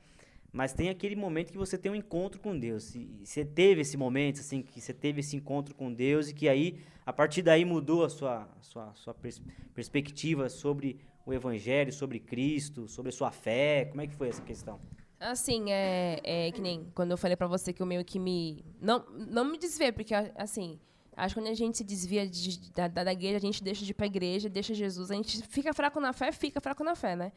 [0.51, 2.95] Mas tem aquele momento que você tem um encontro com Deus.
[2.95, 6.49] E você teve esse momento, assim, que você teve esse encontro com Deus e que
[6.49, 9.41] aí, a partir daí, mudou a sua, a sua, a sua pers
[9.73, 13.85] perspectiva sobre o Evangelho, sobre Cristo, sobre a sua fé.
[13.85, 14.79] Como é que foi essa questão?
[15.19, 18.63] Assim, é, é que nem quando eu falei para você que o meio que me...
[18.81, 20.79] Não, não me desver, porque, assim,
[21.19, 23.91] Acho que quando a gente se desvia de, da, da, igreja, a gente deixa de
[23.91, 26.95] ir para a igreja, deixa Jesus, a gente fica fraco na fé, fica fraco na
[26.95, 27.33] fé, né?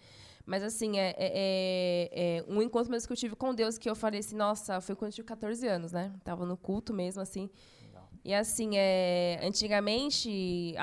[0.46, 3.90] Mas, assim, é, é, é, é um encontro mesmo que eu tive com Deus, que
[3.90, 6.12] eu falei assim, nossa, foi quando eu tinha 14 anos, né?
[6.22, 7.50] Tava no culto mesmo, assim.
[7.82, 8.08] Legal.
[8.24, 10.74] E, assim, é, antigamente,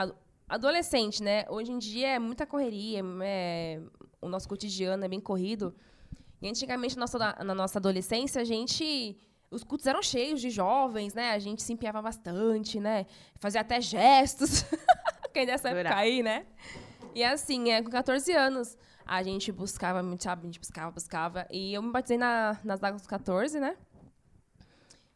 [0.48, 1.46] adolescente, né?
[1.50, 3.82] Hoje em dia é muita correria, é,
[4.22, 5.74] o nosso cotidiano é bem corrido.
[6.42, 9.18] E antigamente, na nossa, na nossa adolescência, a gente
[9.52, 11.32] os cultos eram cheios de jovens, né?
[11.32, 13.06] A gente se empiava bastante, né?
[13.40, 14.64] Fazia até gestos.
[15.34, 16.46] Quem dessa época aí, né?
[17.16, 20.44] E assim, é, com 14 anos, a gente buscava, sabe?
[20.44, 21.48] A gente buscava, buscava.
[21.50, 23.76] E eu me batizei na, nas datas dos 14, né?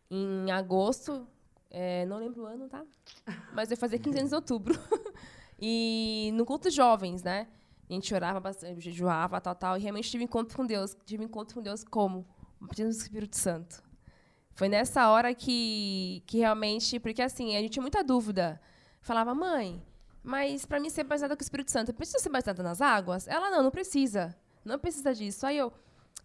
[0.09, 1.27] Em agosto.
[1.69, 2.83] É, não lembro o ano, tá?
[3.53, 4.79] Mas eu fazia 15 anos em outubro.
[5.59, 7.47] e no culto de jovens, né?
[7.87, 9.77] A gente orava bastante, jejuava, tal, tal.
[9.77, 10.95] E realmente tive encontro com Deus.
[11.05, 12.25] Tive encontro com Deus como?
[12.59, 13.83] O batismo do Espírito Santo.
[14.55, 16.99] Foi nessa hora que, que realmente.
[16.99, 18.59] Porque assim, a gente tinha muita dúvida.
[19.01, 19.81] Falava, mãe,
[20.23, 23.27] mas para mim ser batizada com o Espírito Santo, precisa ser batizada nas águas?
[23.27, 24.35] Ela, não, não precisa.
[24.63, 25.45] Não precisa disso.
[25.45, 25.73] Aí eu.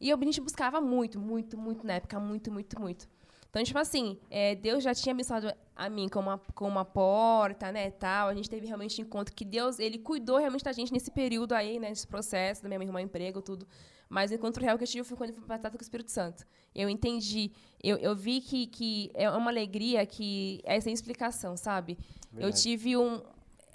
[0.01, 3.09] E eu, a gente buscava muito, muito, muito na época, muito, muito, muito.
[3.51, 7.73] Então, tipo assim, é, Deus já tinha abençoado a mim com uma, com uma porta,
[7.73, 8.29] né, tal.
[8.29, 11.81] A gente teve realmente encontro que Deus, ele cuidou realmente da gente nesse período aí,
[11.81, 13.67] né, nesse processo, da minha arrumar emprego, tudo.
[14.09, 16.11] Mas o encontro real que eu tive foi quando eu fui batizada com o Espírito
[16.11, 16.47] Santo.
[16.75, 21.99] Eu entendi, eu, eu vi que, que é uma alegria que é sem explicação, sabe?
[22.33, 22.47] Verdade.
[22.47, 23.23] Eu tive um...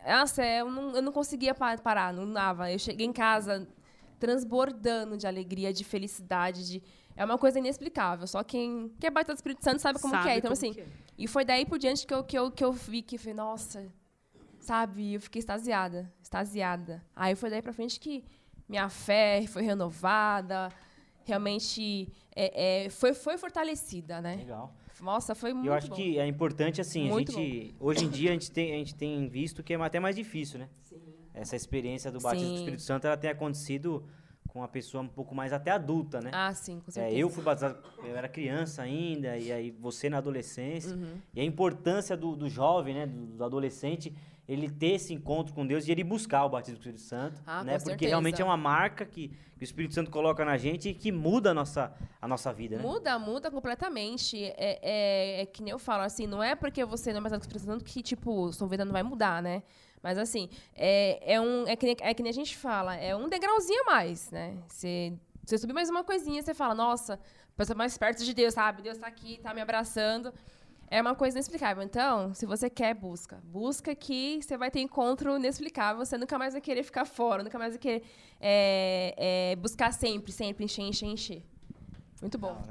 [0.05, 2.71] Nossa, eu não, eu não conseguia parar, não dava.
[2.71, 3.67] Eu cheguei em casa
[4.19, 6.83] transbordando de alegria, de felicidade, de
[7.15, 8.25] é uma coisa inexplicável.
[8.25, 10.37] Só quem, quem é baita do Espírito Santo sabe como sabe que é.
[10.37, 10.85] Então, assim, é.
[11.17, 13.91] e foi daí por diante que eu, que eu, que eu vi que falei, nossa,
[14.59, 15.13] sabe?
[15.13, 17.03] Eu fiquei extasiada, extasiada.
[17.15, 18.23] Aí foi daí pra frente que
[18.67, 20.69] minha fé foi renovada,
[21.26, 24.36] realmente é, é, foi, foi fortalecida, né?
[24.38, 24.73] Legal.
[25.02, 25.95] Nossa, foi muito Eu acho bom.
[25.95, 27.86] que é importante, assim, muito a gente, bom.
[27.88, 30.60] hoje em dia a gente, tem, a gente tem visto que é até mais difícil,
[30.60, 30.69] né?
[30.82, 31.02] Sim.
[31.34, 32.54] Essa experiência do batismo Sim.
[32.54, 34.06] do Espírito Santo, ela tem acontecido
[34.54, 36.30] com uma pessoa um pouco mais até adulta, né?
[36.32, 37.15] Ah, sim, com certeza.
[37.15, 40.95] É, eu fui batizado, eu era criança ainda, e aí você na adolescência.
[40.95, 41.15] Uhum.
[41.34, 44.13] E a importância do, do jovem, né, do, do, adolescente,
[44.47, 47.63] ele ter esse encontro com Deus e ele buscar o batismo do Espírito Santo, ah,
[47.63, 47.73] né?
[47.73, 48.10] Porque certeza.
[48.10, 51.51] realmente é uma marca que, que, o Espírito Santo coloca na gente e que muda
[51.51, 52.82] a nossa, a nossa vida, né?
[52.82, 54.43] Muda, muda completamente.
[54.43, 57.39] É, é, é que nem eu falo, assim, não é porque você não é batizado
[57.41, 59.63] com o Espírito Santo que, tipo, sua vida não vai mudar, né?
[60.01, 63.15] Mas assim, é, é, um, é, que nem, é que nem a gente fala, é
[63.15, 64.58] um degrauzinho a mais, né?
[64.67, 65.13] Você,
[65.45, 67.17] você subir mais uma coisinha, você fala, nossa,
[67.56, 68.82] pessoa mais perto de Deus, sabe?
[68.82, 70.34] Deus está aqui, está me abraçando.
[70.93, 71.82] É uma coisa inexplicável.
[71.82, 73.41] Então, se você quer, busca.
[73.45, 76.06] Busca que você vai ter encontro inexplicável.
[76.06, 78.03] Você nunca mais vai querer ficar fora, nunca mais vai querer
[78.39, 79.15] é,
[79.53, 81.43] é, buscar sempre, sempre, encher, encher, encher.
[82.21, 82.63] Muito bom.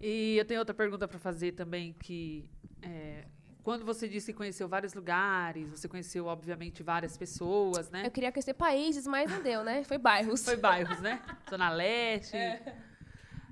[0.00, 2.50] E eu tenho outra pergunta para fazer também, que
[2.82, 3.24] é,
[3.62, 8.04] quando você disse que conheceu vários lugares, você conheceu, obviamente, várias pessoas, né?
[8.04, 9.84] Eu queria conhecer países, mas não deu, né?
[9.84, 10.44] Foi bairros.
[10.44, 11.22] Foi bairros, né?
[11.48, 12.36] Zona Leste.
[12.36, 12.76] É.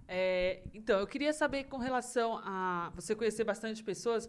[0.07, 4.29] É, então, eu queria saber com relação a você conhecer bastante pessoas,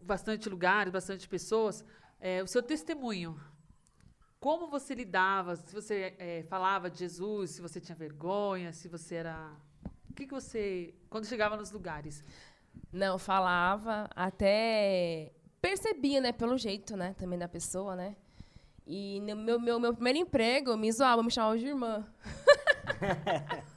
[0.00, 1.84] bastante lugares, bastante pessoas,
[2.20, 3.38] é, o seu testemunho.
[4.40, 5.56] Como você lidava?
[5.56, 9.52] Se você é, falava de Jesus, se você tinha vergonha, se você era.
[10.10, 10.94] O que, que você.
[11.08, 12.22] Quando chegava nos lugares?
[12.92, 18.16] Não, falava, até percebia, né, pelo jeito, né, também da pessoa, né?
[18.86, 22.06] E no meu, meu, meu primeiro emprego, me zoava, me chamava de irmã.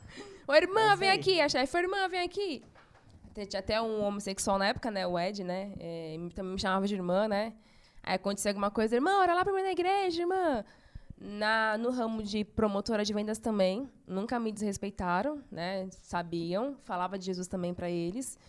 [0.47, 1.41] Ô, irmã, vem aqui.
[1.41, 2.63] A chefe, irmã, vem aqui.
[3.49, 5.73] Tinha até um homossexual na época, né, o Ed, né?
[5.77, 7.53] É, também me chamava de irmã, né?
[8.01, 10.63] Aí acontecia alguma coisa, irmã, ora lá pra mim na igreja, irmã.
[11.19, 15.89] Na, no ramo de promotora de vendas também, nunca me desrespeitaram, né?
[16.01, 18.39] Sabiam, falava de Jesus também para eles.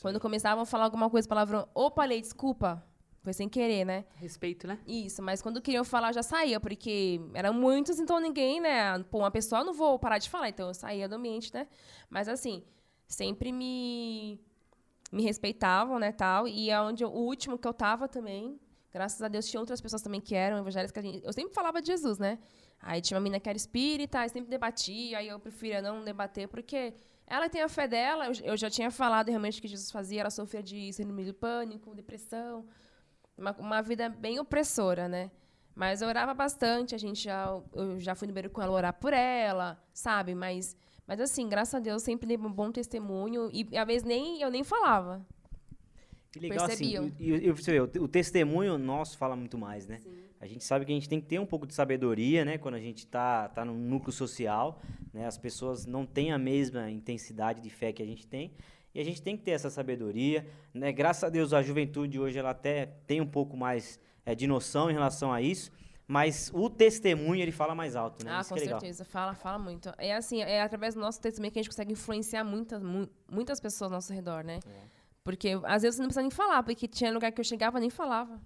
[0.00, 2.82] Quando começavam a falar alguma coisa, palavrão, opa, Lei, desculpa.
[3.28, 4.06] Foi sem querer, né?
[4.14, 4.78] Respeito, né?
[4.86, 8.98] Isso, mas quando queriam falar, já saía, porque eram muitos, então ninguém, né?
[9.10, 11.68] Pô, uma pessoa, não vou parar de falar, então eu saía do ambiente, né?
[12.08, 12.64] Mas assim,
[13.06, 14.40] sempre me
[15.12, 18.58] me respeitavam, né, tal, e é onde eu, o último que eu tava também,
[18.90, 21.88] graças a Deus tinha outras pessoas também que eram evangélicas, que eu sempre falava de
[21.88, 22.38] Jesus, né?
[22.80, 26.48] Aí tinha uma menina que era espírita, aí sempre debatia, aí eu preferia não debater,
[26.48, 26.94] porque
[27.26, 30.62] ela tem a fé dela, eu, já tinha falado realmente que Jesus fazia, ela sofria
[30.62, 32.66] de síndrome do pânico, depressão,
[33.38, 35.30] uma, uma vida bem opressora, né?
[35.74, 38.92] Mas eu orava bastante, a gente já, eu já fui no banheiro com ela orar
[38.92, 40.34] por ela, sabe?
[40.34, 44.42] Mas, mas assim, graças a Deus, sempre dei um bom testemunho e às vezes nem,
[44.42, 45.24] eu nem falava.
[46.32, 47.06] Que legal, Percebiam.
[47.06, 50.00] assim, e, e, você vê, o, o testemunho nosso fala muito mais, né?
[50.00, 50.18] Sim.
[50.40, 52.58] A gente sabe que a gente tem que ter um pouco de sabedoria, né?
[52.58, 54.80] Quando a gente está tá no núcleo social,
[55.12, 55.26] né?
[55.26, 58.52] As pessoas não têm a mesma intensidade de fé que a gente tem.
[58.98, 60.90] E a gente tem que ter essa sabedoria, né?
[60.90, 64.90] Graças a Deus a juventude hoje ela até tem um pouco mais é, de noção
[64.90, 65.70] em relação a isso.
[66.04, 68.32] Mas o testemunho, ele fala mais alto, né?
[68.34, 69.04] Ah, isso com é certeza.
[69.04, 69.92] Fala, fala muito.
[69.98, 73.60] É assim, é através do nosso testemunho que a gente consegue influenciar muitas, mu muitas
[73.60, 74.58] pessoas ao nosso redor, né?
[74.66, 74.80] É.
[75.22, 77.90] Porque às vezes você não precisa nem falar, porque tinha lugar que eu chegava nem
[77.90, 78.40] falava.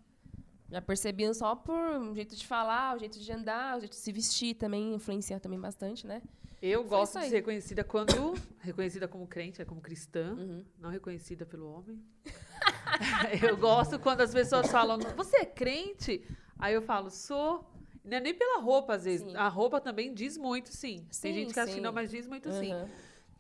[0.69, 3.99] Já percebiam só por um jeito de falar, o jeito de andar, o jeito de
[3.99, 6.21] se vestir também influencia também bastante, né?
[6.63, 10.65] Eu Foi gosto de ser reconhecida quando reconhecida como crente, é como cristã, uhum.
[10.79, 12.01] não reconhecida pelo homem.
[13.43, 16.25] eu gosto quando as pessoas falam: "Você é crente?"
[16.59, 17.69] Aí eu falo: "Sou".
[18.05, 19.27] Não é nem pela roupa, às vezes.
[19.27, 19.37] Sim.
[19.37, 21.07] A roupa também diz muito, sim.
[21.11, 22.61] sim tem gente que acha que não, mas diz muito, uhum.
[22.61, 22.73] sim.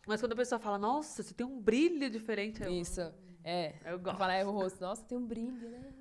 [0.06, 2.62] Mas quando a pessoa fala, nossa, você tem um brilho diferente.
[2.68, 3.00] Isso.
[3.00, 3.12] Eu,
[3.44, 3.74] é.
[3.84, 4.18] Eu gosto.
[4.18, 5.92] Falar é o rosto, nossa, tem um brilho, né?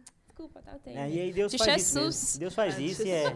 [0.41, 0.79] desculpa, tá?
[0.79, 0.97] Tem.
[0.97, 2.15] É, e aí Deus de faz Jesus.
[2.15, 2.25] isso.
[2.25, 2.39] Mesmo.
[2.39, 3.35] Deus faz é, isso e é,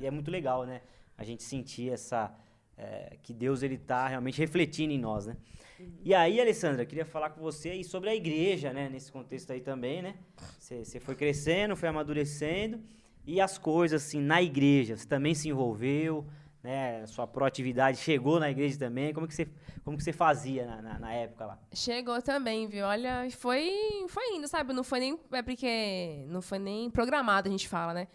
[0.00, 0.82] e é muito legal, né?
[1.16, 2.34] A gente sentir essa.
[2.82, 5.36] É, que Deus ele tá realmente refletindo em nós, né?
[5.78, 5.92] Uhum.
[6.04, 8.88] E aí, Alessandra, queria falar com você aí sobre a igreja, né?
[8.88, 10.16] Nesse contexto aí também, né?
[10.58, 12.80] Você foi crescendo, foi amadurecendo
[13.24, 16.26] e as coisas assim na igreja, você também se envolveu,
[16.60, 17.06] né?
[17.06, 19.14] Sua proatividade chegou na igreja também.
[19.14, 19.48] Como que você,
[19.84, 21.58] como que você fazia na, na, na época lá?
[21.72, 22.84] Chegou também, viu?
[22.84, 23.70] Olha, foi,
[24.08, 24.72] foi indo, sabe?
[24.72, 25.18] Não foi nem.
[25.30, 28.08] É porque não foi nem programado, a gente fala, né?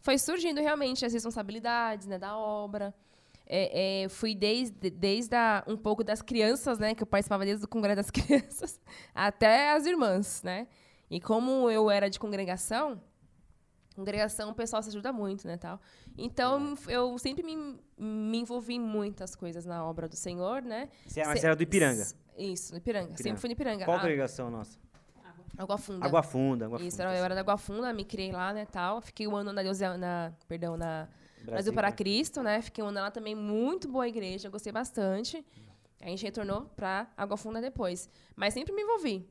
[0.00, 2.94] Foi surgindo realmente as responsabilidades né, da obra.
[3.46, 6.94] É, é, fui desde, desde a, um pouco das crianças, né?
[6.94, 8.80] Que eu participava desde o Congresso das Crianças,
[9.14, 10.66] até as irmãs, né?
[11.10, 13.00] E como eu era de congregação,
[13.94, 15.80] congregação o pessoal se ajuda muito, né, tal.
[16.16, 20.88] Então, eu sempre me, me envolvi em muitas coisas na obra do Senhor, né?
[21.06, 22.06] Você, mas você era do Ipiranga?
[22.36, 23.04] Isso, do Ipiranga.
[23.10, 23.22] Ipiranga.
[23.22, 23.84] Sempre fui no Ipiranga.
[23.84, 24.78] Qual Ah, congregação nossa?
[25.56, 26.06] Água Funda.
[26.06, 26.64] Água Funda.
[26.66, 27.16] Água Isso, Funda.
[27.16, 29.00] eu era da Água Funda, me criei lá, né, tal.
[29.00, 31.08] Fiquei um ano na Deus, na, perdão, na
[31.44, 31.96] Brasil para né?
[31.96, 32.62] Cristo, né?
[32.62, 35.44] Fiquei um ano lá também, muito boa igreja, gostei bastante.
[36.00, 38.08] A gente retornou para Água Funda depois.
[38.36, 39.26] Mas sempre me envolvi.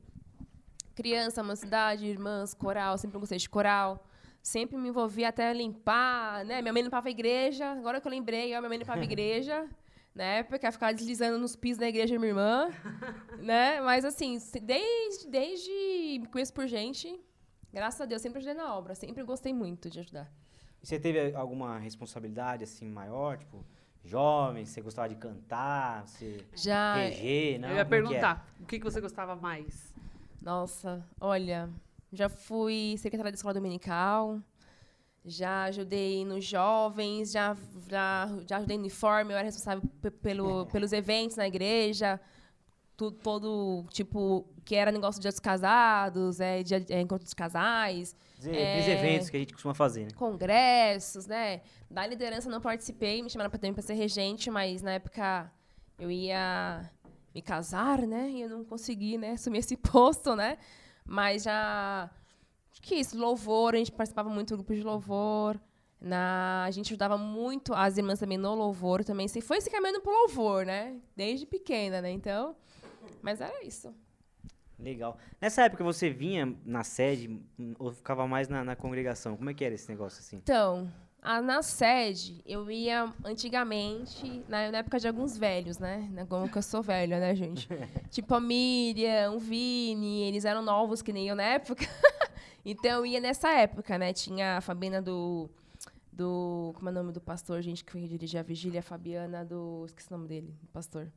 [0.94, 4.06] Criança, mocidade, irmãs, coral, sempre gostei de coral.
[4.42, 6.60] Sempre me envolvi até limpar, né?
[6.60, 7.70] Minha mãe limpava a igreja.
[7.72, 9.68] Agora que eu lembrei, ó, minha mãe limpava a igreja.
[10.14, 10.44] né?
[10.44, 12.70] Porque ela ficava deslizando nos pisos da igreja minha irmã,
[13.38, 13.80] né?
[13.80, 15.70] Mas assim, desde, desde
[16.20, 17.20] me conheço por gente,
[17.72, 18.94] graças a Deus, sempre ajudei na obra.
[18.94, 20.30] Sempre gostei muito de ajudar.
[20.84, 23.64] E você teve alguma responsabilidade assim maior, tipo,
[24.04, 27.70] jovem, você gostava de cantar, você Já, reger, não?
[27.70, 28.20] eu ia Como que é?
[28.20, 29.94] perguntar, o que, que você gostava mais?
[30.42, 31.70] Nossa, olha,
[32.12, 34.38] já fui secretária da escola dominical,
[35.24, 37.56] já ajudei nos jovens, já,
[37.88, 42.20] já, já ajudei no uniforme, eu era responsável pe- pelo, pelos eventos na igreja,
[42.96, 48.14] tudo, todo, tipo, que era negócio de outros casados, é, de, é, encontro dos casais,
[48.38, 48.92] Dizer, Aqueles É.
[48.92, 50.10] eventos que a gente costuma fazer, né?
[50.16, 51.62] congressos, né?
[51.90, 55.50] Da liderança não participei, me chamaram pra- também para ser regente, mas na época
[55.98, 56.90] eu ia
[57.34, 58.30] me casar, né?
[58.30, 60.58] E eu não consegui, né, assumir esse posto, né?
[61.06, 62.10] Mas já
[62.70, 65.58] acho que isso, louvor, a gente participava muito do grupo de louvor.
[66.00, 69.26] Na, a gente ajudava muito as irmãs também no louvor também.
[69.26, 70.96] Se foi se caminhando pro louvor, né?
[71.16, 72.10] Desde pequena, né?
[72.10, 72.54] Então,
[73.24, 73.92] mas era isso.
[74.78, 75.16] Legal.
[75.40, 79.36] Nessa época você vinha na sede hum, ou ficava mais na, na congregação?
[79.36, 80.36] Como é que era esse negócio assim?
[80.36, 86.10] Então, a- na sede, eu ia antigamente, na, na época de alguns velhos, né?
[86.28, 87.68] Como que eu sou velha, né, gente?
[88.10, 91.86] tipo a Miriam, o Vini, eles eram novos que nem eu na época.
[92.64, 94.12] então eu ia nessa época, né?
[94.12, 95.48] Tinha a Fabiana do.
[96.12, 98.80] do como é o nome do pastor, gente, que dirigia a vigília?
[98.80, 99.84] A Fabiana do.
[99.86, 101.10] Esqueci o nome dele, do pastor.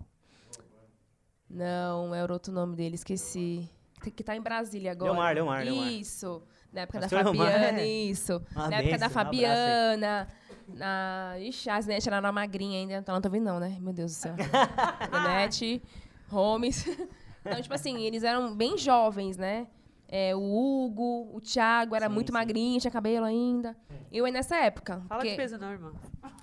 [1.49, 3.69] Não, era outro nome dele, esqueci.
[4.01, 5.11] Que, que tá em Brasília agora.
[5.11, 5.87] Leomar, Leomar, Leomar.
[5.91, 6.43] Isso.
[6.71, 7.87] Na época Pastor da Leomar, Fabiana, é.
[7.87, 8.41] isso.
[8.55, 9.25] Uma na época da benção, um.
[9.25, 10.27] Fabiana.
[10.67, 11.35] Na...
[11.39, 13.77] Ixi, a Zinete era na magrinha ainda, então ela não tá vendo não, né?
[13.79, 14.35] Meu Deus do céu.
[15.15, 15.81] Zinete,
[16.29, 16.85] Holmes.
[17.39, 19.67] Então, tipo assim, eles eram bem jovens, né?
[20.09, 22.33] É, o Hugo, o Thiago era Sim, muito sim.
[22.33, 23.75] magrinho, tinha cabelo ainda.
[24.11, 25.01] Eu aí nessa época.
[25.07, 25.91] Fala porque- de peso não, irmã.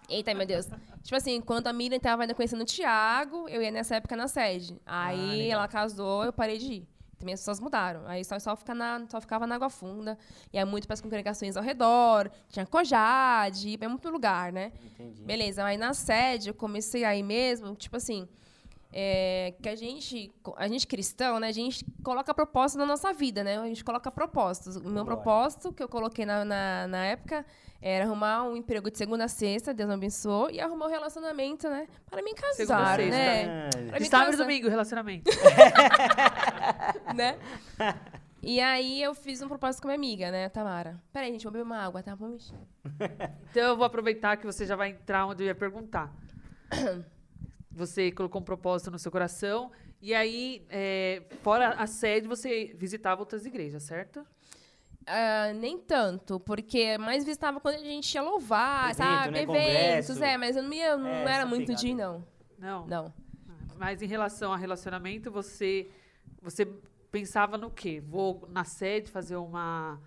[0.08, 0.66] Eita, meu Deus.
[1.02, 4.28] Tipo assim, quando a Miriam tava ainda conhecendo o Thiago, eu ia nessa época na
[4.28, 4.78] sede.
[4.84, 6.88] Aí Ah, ela casou, eu parei de ir.
[7.18, 8.06] Também as pessoas mudaram.
[8.06, 10.18] Aí só, só, fica na, só ficava na Água Funda.
[10.52, 12.30] Ia muito para as congregações ao redor.
[12.50, 14.72] Tinha Cojade, ia muito lugar, né?
[14.84, 15.22] Entendi.
[15.22, 18.28] Beleza, aí na sede eu comecei aí mesmo, tipo assim,
[18.96, 23.42] é, que a gente, a gente cristão, né, a gente coloca propósito na nossa vida,
[23.42, 23.58] né?
[23.58, 24.76] A gente coloca propósitos.
[24.76, 27.44] O meu propósito que eu coloquei na, na, na época
[27.82, 31.68] era arrumar um emprego de segunda a sexta, Deus me abençoou, e arrumar um relacionamento,
[31.68, 31.88] né?
[32.08, 33.16] Para me Segunda casar, sexta.
[33.16, 33.70] né?
[33.88, 35.28] Pra me Sábado e domingo, relacionamento.
[37.16, 37.36] né?
[38.40, 41.02] E aí eu fiz um propósito com minha amiga, né, Tamara.
[41.12, 42.14] Peraí, gente, vou beber uma água, tá?
[42.14, 43.30] Vamos mexer.
[43.50, 46.14] Então eu vou aproveitar que você já vai entrar onde eu ia perguntar.
[47.74, 49.70] Você colocou um propósito no seu coração.
[50.00, 54.24] E aí, é, fora a sede, você visitava outras igrejas, certo?
[55.06, 59.30] Ah, nem tanto, porque mais visitava quando a gente ia louvar, Evento, sabe?
[59.32, 59.42] né?
[59.42, 60.24] Eventos, Congresso.
[60.24, 62.26] é, mas eu não, ia, não É, era muito pegada de ir, não.
[62.58, 62.86] Não.
[62.86, 63.14] Não.
[63.76, 65.90] Mas em relação a relacionamento, você,
[66.40, 66.64] você
[67.10, 68.00] pensava no quê?
[68.00, 70.00] Vou na sede fazer uma,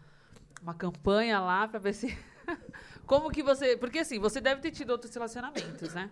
[0.62, 2.18] uma campanha lá pra ver se.
[3.06, 3.78] Como que você.
[3.78, 6.10] Porque assim, você deve ter tido outros relacionamentos, né?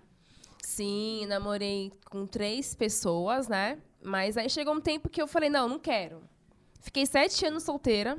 [0.65, 3.78] Sim, namorei com três pessoas, né?
[4.01, 6.23] Mas aí chegou um tempo que eu falei, não, não quero.
[6.82, 8.17] Fiquei sete anos solteira.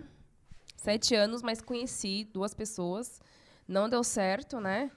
[0.77, 3.21] Sete anos, mas conheci duas pessoas.
[3.67, 4.91] Não deu certo, né?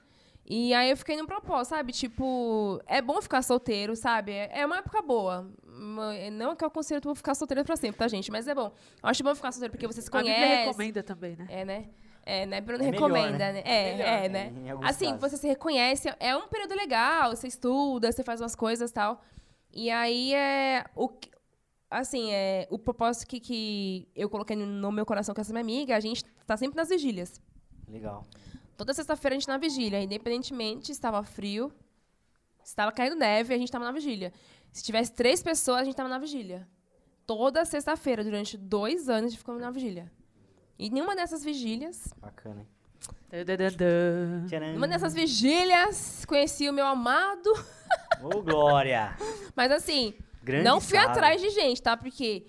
[0.46, 1.92] E aí eu fiquei no propósito, sabe?
[1.92, 4.32] Tipo, é bom ficar solteiro, sabe?
[4.32, 5.50] É é uma época boa.
[5.66, 8.30] Uma- Não que eu aconselho tu ficar solteira pra sempre, tá, gente?
[8.30, 8.72] Mas é bom.
[9.02, 10.66] Eu acho bom ficar solteiro porque você se A Bíblia conhece.
[10.66, 11.46] recomenda também, né?
[11.48, 11.88] É, né?
[12.30, 12.60] É, né?
[12.60, 13.52] Bruno É melhor, recomenda, né?
[13.52, 13.62] né?
[13.64, 14.50] É, Melhor, é, né?
[14.50, 14.72] né?
[14.82, 15.20] Assim, casos.
[15.20, 19.20] você se reconhece, é um período legal, você estuda, você faz umas coisas e tal.
[19.72, 21.30] E aí é o que-
[21.90, 25.96] assim, é o propósito que, que eu coloquei no meu coração com essa minha amiga,
[25.96, 27.40] a gente tá sempre nas vigílias.
[27.88, 28.26] Legal.
[28.76, 31.72] Toda sexta-feira a gente na vigília, independentemente estava frio,
[32.64, 34.32] estava caindo neve, a gente estava na vigília.
[34.72, 36.66] Se tivesse três pessoas, a gente estava na vigília.
[37.26, 40.10] Toda sexta-feira, durante dois anos, a gente ficou na vigília.
[40.80, 43.44] E nenhuma dessas vigílias, Bacana, hein?
[44.60, 47.52] Nenhuma dessas vigílias, conheci o meu amado.
[48.22, 49.14] Ô, Glória!
[49.54, 51.10] Mas assim, Grande não fui sábio.
[51.12, 51.98] atrás de gente, tá?
[51.98, 52.46] Porque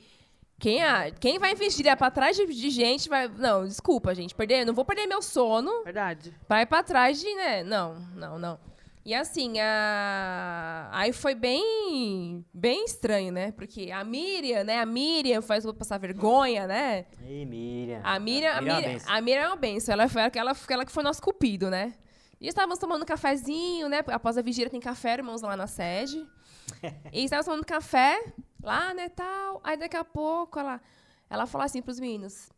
[0.57, 3.27] quem, a, quem vai em vigília pra trás de, de gente vai.
[3.27, 4.33] Não, desculpa, gente.
[4.33, 6.33] Perder, não vou perder meu sono Verdade.
[6.47, 7.63] pra ir pra trás de, né?
[7.63, 8.59] Não, não, não.
[9.03, 10.89] E assim, a...
[10.91, 13.51] aí foi bem bem estranho, né?
[13.51, 14.79] Porque a Miriam, né?
[14.79, 17.05] A Miriam faz eu passar vergonha, né?
[17.25, 18.01] Ei, Miriam.
[18.03, 19.13] A Miriam, a Miriam é uma Miriam, benção.
[19.13, 19.93] a Miriam é uma benção.
[19.93, 21.95] Ela foi aquela, aquela que foi nosso cupido, né?
[22.39, 24.03] E estávamos tomando um cafezinho, né?
[24.07, 26.25] Após a vigília tem café, irmãos, lá na sede.
[27.13, 28.23] e estávamos tomando café
[28.61, 29.61] lá, né, tal.
[29.63, 30.81] Aí daqui a pouco ela,
[31.29, 32.49] ela falou assim pros meninos.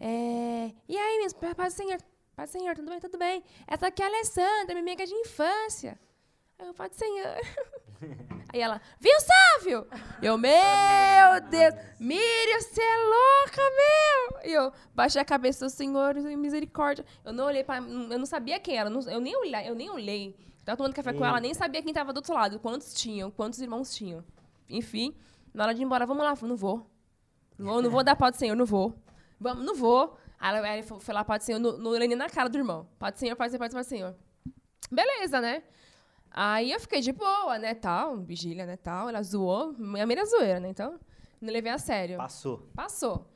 [0.00, 1.98] É, e aí, meninos, paz do Senhor,
[2.44, 3.42] do Senhor, tudo bem, tudo bem.
[3.66, 5.98] Essa aqui é a Alessandra, minha amiga de infância.
[6.58, 7.36] Aí eu, do Senhor.
[8.52, 9.86] Aí ela, viu, Sávio?
[10.20, 14.50] Eu, meu Deus, Miriam, você é louca, meu!
[14.50, 17.06] E eu baixei a cabeça, Senhor, misericórdia.
[17.24, 17.78] Eu não olhei pra.
[17.78, 20.36] Eu não sabia quem era, eu nem olhei, eu nem olhei.
[20.62, 23.60] Tava tomando café com ela, nem sabia quem tava do outro lado, quantos tinham, quantos
[23.60, 24.22] irmãos tinham.
[24.68, 25.16] Enfim,
[25.54, 26.86] na hora de ir embora, vamos lá, eu falei, não vou.
[27.58, 28.94] Não vou, não vou dar pau do Senhor, não vou.
[29.40, 30.18] Vamos, não vou.
[30.38, 32.86] Aí ela, aí foi lá, do Senhor, não olhei nem na cara do irmão.
[32.98, 34.16] Pau do Senhor, pau do Senhor, pau do Senhor, Senhor.
[34.90, 35.62] Beleza, né?
[36.30, 39.08] Aí eu fiquei de boa, né, tal, vigília, né, tal.
[39.08, 41.00] Ela zoou, minha mira zoeira, né, então
[41.40, 42.18] não levei a sério.
[42.18, 42.68] Passou.
[42.74, 43.26] Passou.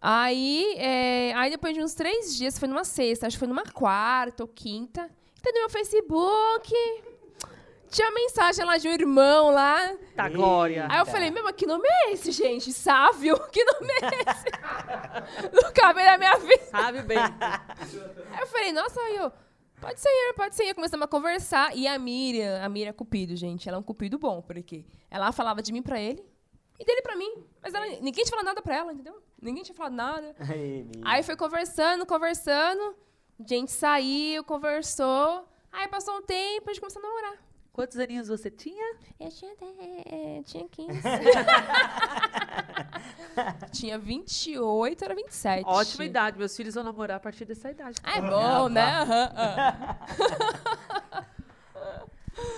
[0.00, 3.64] Aí, é, aí depois de uns três dias, foi numa sexta, acho que foi numa
[3.64, 5.10] quarta ou quinta,
[5.44, 6.72] no meu Facebook,
[7.90, 9.94] tinha mensagem lá de um irmão lá.
[10.14, 10.86] Tá, Glória.
[10.90, 12.72] Aí eu falei, meu, mas que nome é esse, gente?
[12.72, 13.38] Sávio?
[13.50, 15.50] Que nome é esse?
[15.52, 16.64] no cabelo da minha vida.
[16.64, 17.18] Sabe bem.
[17.18, 19.32] Aí eu falei, nossa, aí eu,
[19.80, 20.74] pode ser, pode ser.
[20.74, 21.76] Começamos a conversar.
[21.76, 23.68] E a Miriam, a Miriam é cupido, gente.
[23.68, 26.24] Ela é um cupido bom, porque ela falava de mim pra ele
[26.78, 27.44] e dele pra mim.
[27.62, 29.22] Mas ela, ninguém tinha falado nada pra ela, entendeu?
[29.40, 30.34] Ninguém tinha falado nada.
[30.46, 31.02] Miriam.
[31.04, 32.96] Aí foi conversando, conversando.
[33.38, 35.46] A gente saiu, conversou.
[35.72, 37.45] Aí passou um tempo, a gente começou a namorar.
[37.76, 38.96] Quantos aninhos você tinha?
[39.20, 39.52] Eu tinha,
[40.06, 41.02] eh, tinha 15.
[43.70, 45.66] tinha 28, era 27.
[45.66, 46.38] Ótima idade.
[46.38, 47.98] Meus filhos vão namorar a partir dessa idade.
[48.02, 48.80] Ah, é bom, né?
[48.80, 49.98] Aham, aham.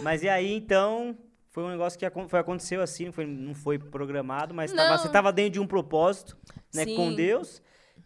[0.02, 3.76] Mas e aí, então, foi um negócio que foi, aconteceu assim, não foi, não foi
[3.76, 6.36] programado, mas tava- você estava dentro de um propósito,
[6.72, 7.16] né, com Sim.
[7.16, 7.60] Deus.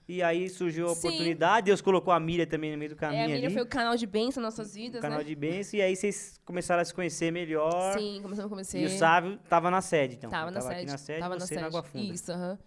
[0.09, 0.99] E aí surgiu a Sim.
[1.09, 3.55] oportunidade, Deus colocou a Miriam também no meio do É, caminho a Miriam ali.
[3.55, 5.25] foi o canal de bênção nas nossas vidas, o canal né?
[5.25, 7.97] de bênção, e aí vocês começaram a se conhecer melhor.
[7.99, 8.81] Sim, começamos a conhecer.
[8.81, 10.29] E o Sávio tava na sede, então.
[10.29, 10.81] Tava na tava sede.
[10.83, 11.77] aqui na sede, tava você na na sede.
[11.77, 12.15] Água Funda.
[12.15, 12.59] Isso, aham.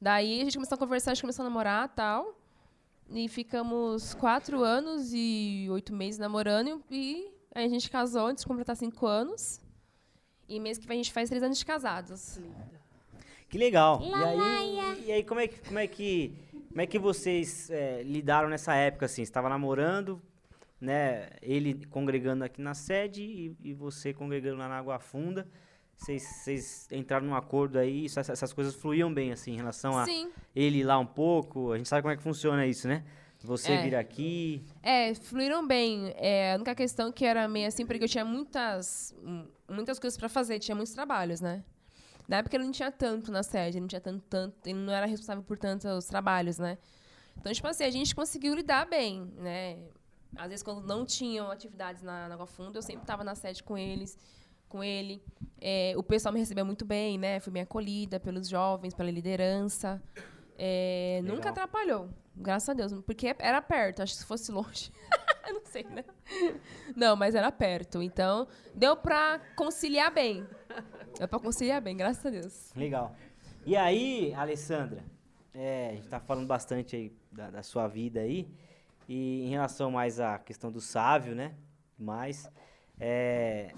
[0.00, 2.38] Daí a gente começou a conversar, a gente começou a namorar e tal.
[3.10, 6.82] E ficamos quatro anos e oito meses namorando.
[6.90, 9.60] E aí a gente casou antes de completar cinco anos.
[10.48, 12.38] E mês que vem a gente faz três anos de casados.
[13.48, 14.00] Que legal.
[14.02, 16.32] E aí, e aí como, é que, como, é que,
[16.72, 19.16] como é que vocês é, lidaram nessa época, assim?
[19.24, 20.20] Você estava namorando,
[20.80, 21.28] né?
[21.42, 25.46] Ele congregando aqui na sede e, e você congregando lá na Água Funda.
[25.96, 30.30] Vocês, entraram num acordo aí, isso- essas, coisas fluíam bem, assim, em relação a Sim.
[30.56, 31.70] ele ir lá um pouco.
[31.72, 33.04] A gente sabe como é que funciona isso, né?
[33.44, 33.82] Você É.
[33.82, 34.64] vir aqui.
[34.82, 36.12] É, fluíram bem.
[36.16, 39.14] É, a única questão que era meio assim, porque eu tinha muitas,
[39.68, 41.62] muitas coisas pra fazer, tinha muitos trabalhos, né?
[42.28, 44.92] Na época ele não tinha tanto na sede, ele não tinha tanto, tanto, ele não
[44.92, 46.78] era responsável por tantos trabalhos, né?
[47.36, 49.78] Então, tipo assim, a gente conseguiu lidar bem, né?
[50.36, 53.76] Às vezes, quando não tinham atividades na, na Funda, eu sempre estava na sede com
[53.76, 54.16] eles,
[54.68, 55.22] com ele.
[55.60, 57.38] É, o pessoal me recebeu muito bem, né?
[57.40, 60.02] Fui bem acolhida pelos jovens, pela liderança.
[60.56, 62.92] É, nunca atrapalhou, graças a Deus.
[63.04, 64.90] Porque era perto, acho que se fosse longe.
[65.52, 66.04] não sei, né?
[66.96, 68.00] Não, mas era perto.
[68.02, 70.46] Então, deu pra conciliar bem.
[71.18, 72.72] Deu pra conciliar bem, graças a Deus.
[72.74, 73.14] Legal.
[73.64, 75.04] E aí, Alessandra,
[75.54, 78.48] é, a gente tá falando bastante aí da, da sua vida aí,
[79.08, 81.54] e em relação mais à questão do sábio, né?
[81.98, 82.50] Mas,
[82.98, 83.72] é,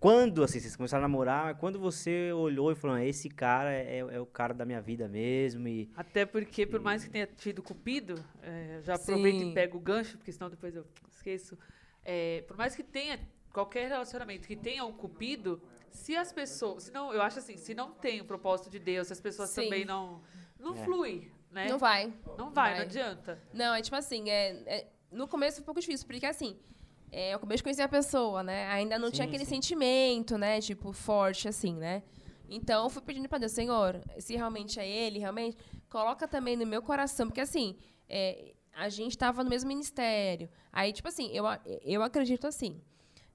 [0.00, 4.20] quando, assim, vocês começaram a namorar, quando você olhou e falou, esse cara é, é
[4.20, 8.14] o cara da minha vida mesmo, e Até porque, por mais que tenha tido cupido,
[8.42, 9.50] é, já aproveito Sim.
[9.50, 11.58] e pego o gancho, porque senão depois eu esqueço.
[12.04, 13.18] É, por mais que tenha
[13.52, 15.60] qualquer relacionamento que tenha um cupido,
[15.90, 16.84] se as pessoas.
[16.84, 19.50] Se não, eu acho assim, se não tem o propósito de Deus, se as pessoas
[19.50, 19.64] Sim.
[19.64, 20.22] também não.
[20.58, 20.84] Não É.
[20.84, 21.68] flui, né?
[21.68, 22.12] Não vai.
[22.36, 22.74] Não vai, vai.
[22.76, 23.42] não adianta.
[23.52, 26.58] Não, é tipo assim, é, é- no começo foi um pouco difícil, porque assim,
[27.12, 28.66] é, eu comecei a conhecer a pessoa, né?
[28.68, 29.54] Ainda não tinha Sim, aquele sim.
[29.54, 30.60] sentimento, né?
[30.60, 32.02] Tipo, forte, assim, né?
[32.50, 35.56] Então, eu fui pedindo pra Deus, Senhor, se realmente é ele, realmente...
[35.90, 37.76] coloca também no meu coração, porque assim,
[38.08, 40.48] é, a gente estava no mesmo ministério.
[40.72, 41.44] Aí, tipo assim, eu,
[41.82, 42.80] eu acredito assim.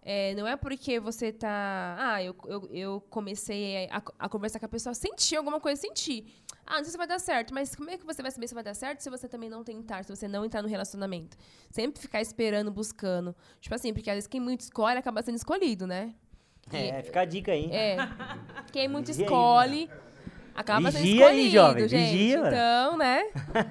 [0.06, 1.96] É, não é porque você tá.
[1.98, 6.26] Ah, eu, eu, eu comecei a, a, conversar com a pessoa, senti alguma coisa, senti.
[6.66, 8.54] Ah, não sei se vai dar certo, mas como é que você vai saber se
[8.54, 11.38] vai dar certo se você também não tentar, se você não entrar no relacionamento?
[11.70, 13.34] Sempre ficar esperando, buscando.
[13.62, 16.14] Tipo assim, porque às vezes quem muito escolhe acaba sendo escolhido, né?
[16.72, 17.70] É, fica a dica aí.
[17.72, 17.98] É.
[18.72, 19.90] Quem muito escolhe.
[19.92, 20.13] Aí,
[20.56, 21.88] Acaba Vigia sendo escolhido, aí, jovem.
[21.88, 22.12] gente.
[22.12, 23.24] Vigia, então, né?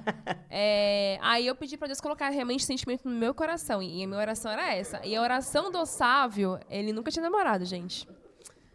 [0.51, 3.83] é, aí eu pedi para Deus colocar realmente sentimento no meu coração.
[3.83, 5.01] E a minha oração era essa.
[5.05, 8.09] E a oração do Sávio, ele nunca tinha namorado, gente.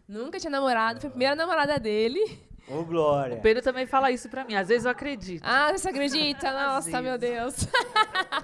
[0.08, 1.00] Nunca tinha namorado.
[1.00, 2.40] Foi a primeira namorada dele.
[2.66, 3.36] Ô, Glória.
[3.36, 4.54] O Pedro também fala isso pra mim.
[4.54, 5.42] Às vezes eu acredito.
[5.44, 6.50] Ah, você acredita?
[6.52, 7.54] Nossa, meu Deus.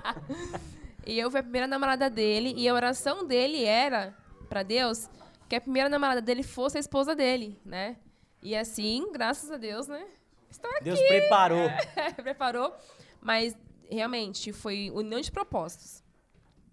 [1.07, 2.53] e eu fui a primeira namorada dele.
[2.57, 4.15] E a oração dele era
[4.49, 5.09] para Deus
[5.49, 7.97] que a primeira namorada dele fosse a esposa dele, né?
[8.45, 10.07] E assim, graças a Deus, né?
[10.51, 10.85] Estou aqui.
[10.85, 11.67] Deus preparou.
[12.23, 12.77] Preparou.
[13.19, 13.57] Mas,
[13.91, 16.05] realmente, foi união de propósitos.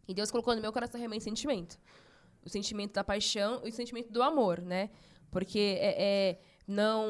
[0.05, 1.79] E Deus colocou no meu coração realmente sentimento.
[2.45, 4.89] O sentimento da paixão e o sentimento do amor, né?
[5.31, 7.07] Porque é, é não...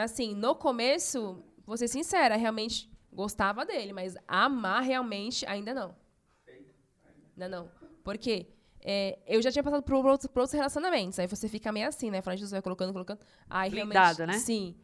[0.00, 5.96] Assim, no começo, vou ser sincera, realmente gostava dele, mas amar realmente ainda não.
[7.32, 7.68] Ainda não.
[8.04, 8.46] Por quê?
[8.82, 11.18] É, eu já tinha passado por outros, por outros, relacionamentos.
[11.18, 12.22] Aí você fica meio assim, né?
[12.22, 13.20] Falando Jesus vai colocando, colocando.
[13.48, 14.26] Aí Blindada, realmente.
[14.26, 14.38] né?
[14.38, 14.74] Sim.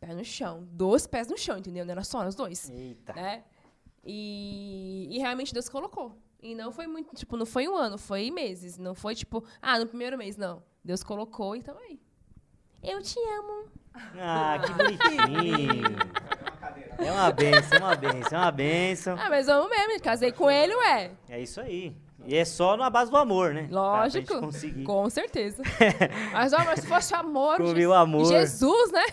[0.00, 0.66] Pé no chão.
[0.70, 1.84] Dois pés no chão, entendeu?
[1.84, 2.70] Não era só os dois.
[2.70, 3.12] Eita.
[3.12, 3.44] Né?
[4.02, 6.16] E, e realmente Deus colocou.
[6.42, 8.76] E não foi muito, tipo, não foi um ano, foi meses.
[8.78, 10.62] Não foi tipo, ah, no primeiro mês, não.
[10.84, 11.98] Deus colocou e tamo aí.
[12.82, 13.70] Eu te amo.
[14.18, 15.84] Ah, que bonitinho.
[16.98, 19.16] É uma benção, é uma benção, é uma benção.
[19.18, 21.12] Ah, mas amo mesmo, casei com ele, ué.
[21.28, 21.96] É isso aí.
[22.26, 23.68] E é só na base do amor, né?
[23.70, 24.26] Lógico.
[24.26, 24.84] Pra, pra conseguir.
[24.84, 25.62] Com certeza.
[26.32, 28.26] mas, ó, mas se fosse amor, o amor.
[28.26, 29.04] Jesus, né?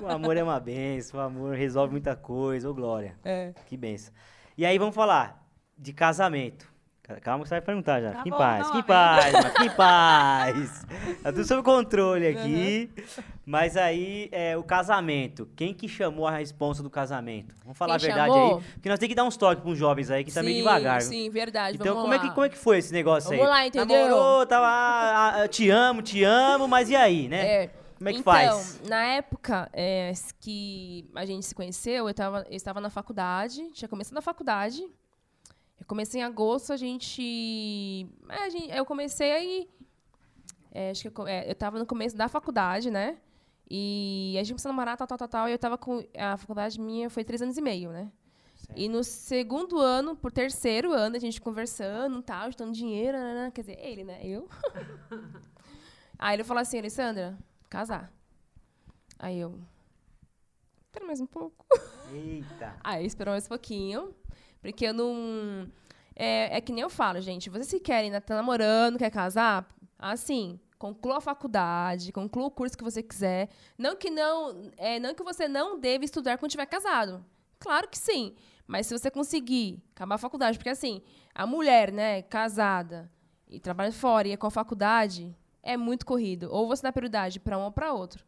[0.00, 3.16] O amor é uma benção, o amor resolve muita coisa, ô glória.
[3.24, 3.52] É.
[3.66, 4.12] Que benção.
[4.56, 5.44] E aí vamos falar
[5.76, 6.69] de casamento.
[7.16, 8.12] Calma que você vai perguntar já.
[8.12, 10.86] Tá em bom, paz, não, em paz, fique em paz.
[11.22, 12.90] Tá tudo sob controle aqui.
[12.96, 13.24] Uhum.
[13.44, 15.48] Mas aí, é, o casamento.
[15.56, 17.54] Quem que chamou a responsa do casamento?
[17.62, 18.58] Vamos falar Quem a verdade chamou?
[18.58, 18.64] aí.
[18.74, 20.62] Porque nós temos que dar uns toques para uns jovens aí que tá meio Sim,
[20.62, 21.00] devagar.
[21.00, 21.08] viu?
[21.08, 21.74] Sim, verdade.
[21.76, 22.22] Então, vamos como é, lá.
[22.22, 23.50] que, como é que foi esse negócio Vamos aí?
[23.50, 24.08] lá, entendeu?
[24.08, 27.46] Namorou, tava, ah, ah, te amo, te amo, mas e aí, né?
[27.46, 27.70] É.
[28.00, 28.80] Como é que então, faz?
[28.88, 33.88] na época é, que a gente se conheceu, eu, tava, eu estava na faculdade, tinha
[33.88, 34.82] começado na faculdade.
[35.90, 38.06] Comecei em agosto, a gente.
[38.28, 39.68] é, a gente- eu comecei aí.
[40.70, 43.18] é, acho que eu, é, eu estava no começo da faculdade, né?
[43.68, 45.48] E a gente começou a namorar, tal, tal, tal, tal.
[45.48, 46.00] E eu estava com.
[46.16, 48.08] A faculdade minha foi três anos e meio, né?
[48.76, 53.50] E no segundo ano, por terceiro ano, a gente conversando, tal, juntando dinheiro, né, né,
[53.50, 54.20] quer dizer, ele, né?
[54.24, 54.48] Eu.
[56.16, 57.36] Aí ele falou assim, Alessandra,
[57.68, 58.12] casar.
[59.18, 59.58] Aí eu.
[60.86, 61.66] Espera mais um pouco.
[62.12, 62.76] Eita.
[62.84, 64.14] Aí esperou mais um pouquinho.
[64.60, 65.70] Porque eu não.
[66.14, 67.48] É, é que nem eu falo, gente.
[67.50, 69.68] Vocês se querem, ainda tá namorando, quer casar?
[69.98, 73.48] Assim, conclua a faculdade, conclua o curso que você quiser.
[73.76, 74.70] Não que não.
[74.76, 77.24] É, não que você não deve estudar quando tiver casado.
[77.58, 78.34] Claro que sim.
[78.66, 81.02] Mas se você conseguir acabar a faculdade, porque assim,
[81.34, 83.10] a mulher, né, casada
[83.48, 86.48] e trabalha fora e é com a faculdade, é muito corrido.
[86.50, 88.24] Ou você dá prioridade para um ou para outro.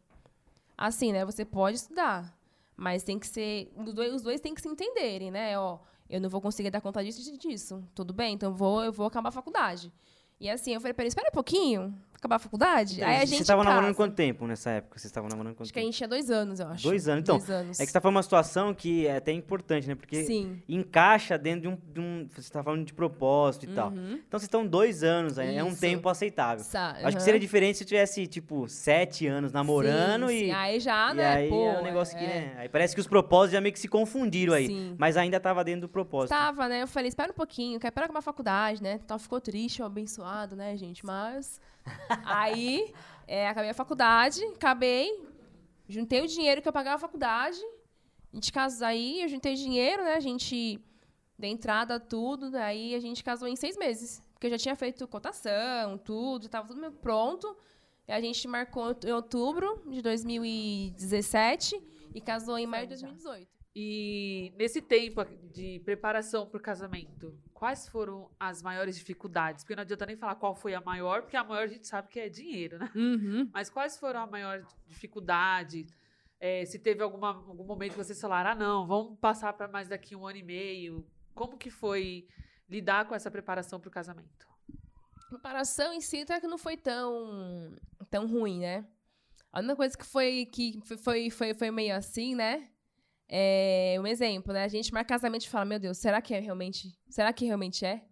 [0.77, 1.23] Assim, né?
[1.23, 2.37] Você pode estudar,
[2.75, 3.71] mas tem que ser.
[3.75, 5.57] Os dois, os dois têm que se entenderem, né?
[5.57, 5.79] Ó,
[6.09, 7.83] eu não vou conseguir dar conta disso e disso.
[7.95, 9.91] Tudo bem, então eu vou, eu vou acabar a faculdade.
[10.39, 13.03] E assim, eu falei pra ele, espera um pouquinho, acabar a faculdade.
[13.03, 13.35] Aí a gente.
[13.35, 14.97] Então, Você tava namorando quanto tempo nessa época?
[14.97, 15.91] Vocês estavam namorando quanto Acho que a tempo?
[15.91, 16.83] gente tinha dois anos, eu acho.
[16.83, 17.21] Dois anos.
[17.21, 17.79] Então, Dois anos.
[17.79, 19.95] É que você tá falando uma situação que é até importante, né?
[19.95, 20.61] Porque Sim.
[20.67, 23.89] encaixa dentro de um, de um- Você tá falando de propósito e tal.
[23.89, 24.13] Uhum.
[24.27, 26.63] Então vocês estão dois anos aí, é um tempo aceitável.
[26.63, 30.39] Sa- Acho que seria diferente se tivesse, tipo, sete anos namorando Sim, e.
[30.45, 30.51] sim.
[30.51, 31.27] Aí já, e né?
[31.35, 32.27] aí pô, é um negócio que, é.
[32.27, 32.53] né?
[32.57, 34.67] Aí parece que os propósitos já meio que se confundiram aí.
[34.67, 34.95] Sim.
[34.97, 36.29] Mas ainda tava dentro do propósito.
[36.29, 36.81] Tava, né?
[36.83, 38.99] Eu falei, espera um pouquinho, quero esperar acabar a faculdade, né?
[39.05, 41.05] Tal, ficou triste, abençoado, né, gente?
[41.05, 41.59] Mas.
[42.25, 42.93] Aí,
[43.27, 45.27] é, acabei a faculdade, acabei,
[45.87, 47.59] juntei o dinheiro que eu pagava a faculdade,
[48.33, 50.15] a gente casou aí, eu juntei dinheiro, né?
[50.15, 50.79] A gente.
[51.37, 54.23] Dei entrada, tudo, daí a gente casou em seis meses.
[54.33, 57.55] Porque eu já tinha feito cotação, tudo, tava tudo meio pronto.
[58.07, 61.81] E a gente marcou em outubro de 2017
[62.13, 63.47] e casou em maio de 2018.
[63.75, 69.63] E nesse tempo de preparação para o casamento, quais foram as maiores dificuldades?
[69.63, 72.07] Porque não adianta nem falar qual foi a maior, porque a maior a gente sabe
[72.07, 72.91] que é dinheiro, né?
[72.95, 73.49] Uhum.
[73.53, 75.87] Mas quais foram a maior dificuldade?
[76.39, 79.87] É, se teve alguma, algum momento que vocês falaram, ah, não, vamos passar para mais
[79.87, 81.07] daqui um ano e meio.
[81.33, 82.27] Como que foi
[82.69, 84.53] lidar com essa preparação para o casamento?
[85.33, 87.75] comparação em si até que não foi tão,
[88.09, 88.85] tão ruim, né?
[89.51, 92.69] A única coisa que foi que foi, foi, foi meio assim, né?
[93.27, 94.63] É, um exemplo, né?
[94.63, 96.97] A gente marca casamento e fala, meu Deus, será que é realmente.
[97.09, 98.05] Será que realmente é?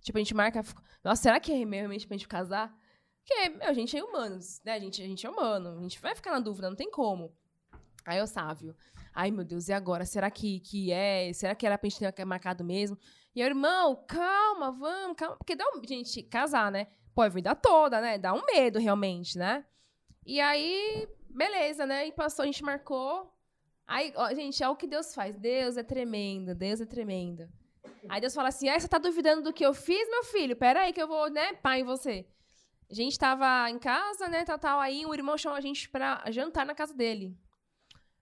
[0.00, 0.62] Tipo, a gente marca.
[1.04, 2.74] Nossa, será que é realmente pra gente casar?
[3.18, 4.72] Porque, meu, a gente é humanos, né?
[4.72, 5.78] A gente, a gente é humano.
[5.78, 7.36] A gente vai ficar na dúvida, não tem como.
[8.04, 8.74] Aí o Sávio.
[9.12, 10.06] Ai, meu Deus, e agora?
[10.06, 11.30] Será que, que é?
[11.32, 12.96] Será que era pra gente ter marcado mesmo?
[13.34, 15.36] E eu, irmão, calma, vamos, calma.
[15.36, 15.82] Porque dá um.
[15.86, 16.86] Gente, casar, né?
[17.14, 18.16] Pô, a vida toda, né?
[18.16, 19.64] Dá um medo, realmente, né?
[20.24, 22.06] E aí, beleza, né?
[22.06, 23.30] E passou, a gente marcou.
[23.88, 25.34] Aí, ó, gente, é o que Deus faz.
[25.34, 27.48] Deus é tremendo, Deus é tremendo.
[28.06, 30.54] Aí Deus fala assim: ah, você tá duvidando do que eu fiz, meu filho?
[30.54, 32.26] Pera aí que eu vou, né, pai em você.
[32.90, 34.78] A gente tava em casa, né, tal, tal.
[34.78, 37.34] Aí o irmão chamou a gente pra jantar na casa dele.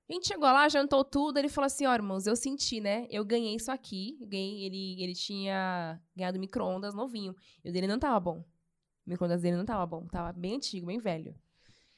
[0.08, 3.08] A gente chegou lá, jantou tudo, ele falou assim, ó, oh, irmãos, eu senti, né?
[3.10, 4.16] Eu ganhei isso aqui.
[4.20, 7.34] Ganhei, ele, ele tinha ganhado micro-ondas novinho.
[7.64, 8.38] E o dele não tava bom.
[9.04, 10.06] O micro-ondas dele não tava bom.
[10.06, 11.34] Tava bem antigo, bem velho.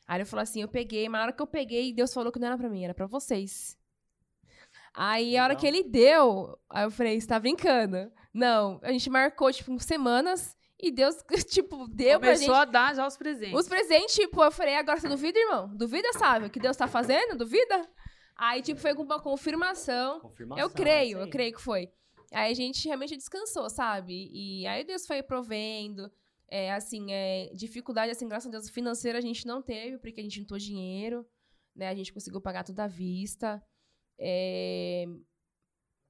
[0.09, 2.38] Aí ele falou assim, eu peguei, mas na hora que eu peguei, Deus falou que
[2.38, 3.76] não era pra mim, era pra vocês.
[4.94, 8.11] Aí a hora que ele deu, aí eu falei, você tá brincando?
[8.32, 11.16] Não, a gente marcou, tipo, semanas e Deus,
[11.50, 12.46] tipo, deu Começou pra gente.
[12.46, 13.54] Começou a dar já os presentes.
[13.54, 15.68] Os presentes, tipo, eu falei, agora você duvida, irmão?
[15.76, 16.46] Duvida, sabe?
[16.46, 17.36] O que Deus tá fazendo?
[17.36, 17.86] Duvida?
[18.34, 20.20] Aí, tipo, foi com uma confirmação.
[20.20, 21.90] confirmação eu creio, eu creio que foi.
[22.32, 24.30] Aí a gente realmente descansou, sabe?
[24.32, 26.11] E aí Deus foi provendo.
[26.51, 30.22] É, assim, é, dificuldade, assim, graças a Deus, financeira a gente não teve, porque a
[30.22, 31.26] gente juntou dinheiro,
[31.76, 31.88] né?
[31.88, 33.62] A gente conseguiu pagar tudo à vista.
[34.18, 35.05] É,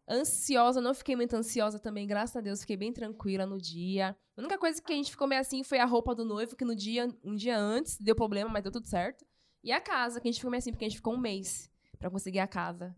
[0.09, 4.17] ansiosa, não fiquei muito ansiosa também, graças a Deus, fiquei bem tranquila no dia.
[4.37, 6.65] A única coisa que a gente ficou meio assim foi a roupa do noivo, que
[6.65, 9.27] no dia, um dia antes deu problema, mas deu tudo certo.
[9.63, 11.71] E a casa, que a gente ficou meio assim, porque a gente ficou um mês
[11.99, 12.95] para conseguir a casa.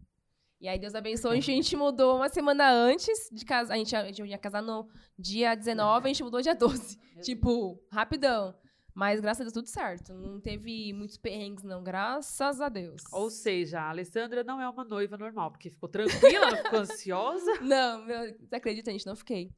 [0.61, 3.75] E aí Deus abençoou, a gente mudou uma semana antes de casar.
[3.75, 4.87] A gente, a gente ia casar no
[5.19, 6.99] dia 19, a gente mudou dia 12.
[7.23, 8.55] tipo, rapidão.
[8.95, 10.13] Mas graças a Deus tudo certo.
[10.13, 11.83] Não teve muitos perrengues, não.
[11.83, 13.03] Graças a Deus.
[13.11, 17.51] Ou seja, a Alessandra não é uma noiva normal, porque ficou tranquila, não ficou ansiosa.
[17.63, 19.07] Não, meu, você acredita, gente?
[19.07, 19.51] Não fiquei.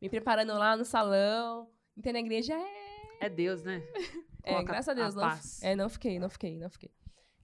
[0.00, 1.68] Me preparando lá no salão.
[1.96, 3.26] Entende na igreja é.
[3.26, 3.82] É Deus, né?
[4.42, 5.16] é, graças a Deus.
[5.16, 6.90] A não, é, não fiquei, não fiquei, não fiquei.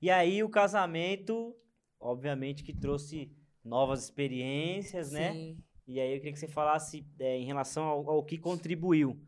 [0.00, 1.54] E aí o casamento,
[2.02, 3.30] obviamente, que trouxe
[3.64, 5.32] novas experiências, né?
[5.32, 5.54] Sim.
[5.54, 5.56] né?
[5.86, 9.18] E aí eu queria que você falasse é, em relação ao, ao, que contribuiu.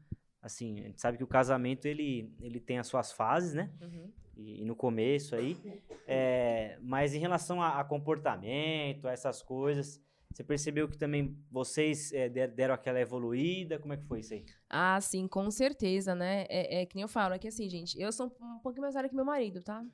[0.41, 3.73] Assim, a gente sabe que o casamento ele, ele tem as suas fases, né?
[3.81, 4.13] Uhum.
[4.37, 5.57] E, e, no começo aí.
[6.07, 10.01] É, mas em relação a, a, comportamento, a essas coisas,
[10.31, 13.79] você percebeu que também vocês é, deram aquela evoluída?
[13.79, 14.45] Como é que foi isso aí?
[14.69, 16.45] Ah, sim, com certeza, né?
[16.49, 18.95] É, é que nem eu falo, é que assim, gente, eu sou um pouquinho mais
[18.95, 19.85] velha que meu marido, tá?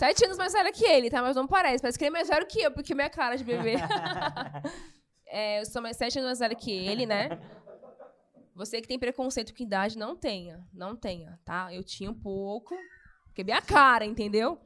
[0.00, 1.20] Sete anos mais velha que ele, tá?
[1.20, 1.82] Mas não parece.
[1.82, 3.74] Parece que ele é mais velho que eu, porque minha cara de bebê.
[5.28, 7.28] é, eu sou mais sete anos mais velha que ele, né?
[8.54, 10.66] Você que tem preconceito com idade, não tenha.
[10.72, 11.68] Não tenha, tá?
[11.70, 12.74] Eu tinha um pouco.
[13.26, 14.58] Porque minha cara, entendeu?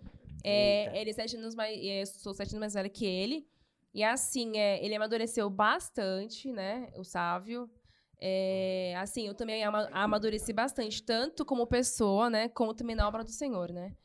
[0.45, 1.77] É, ele é sete anos mais.
[1.83, 3.45] Eu é, sou sete anos mais velha que ele.
[3.93, 6.93] E assim, é, ele amadureceu bastante, né?
[6.97, 7.69] O Sávio.
[8.21, 13.31] É, assim, eu também amadureci bastante, tanto como pessoa, né, como também na obra do
[13.31, 13.97] Senhor, né.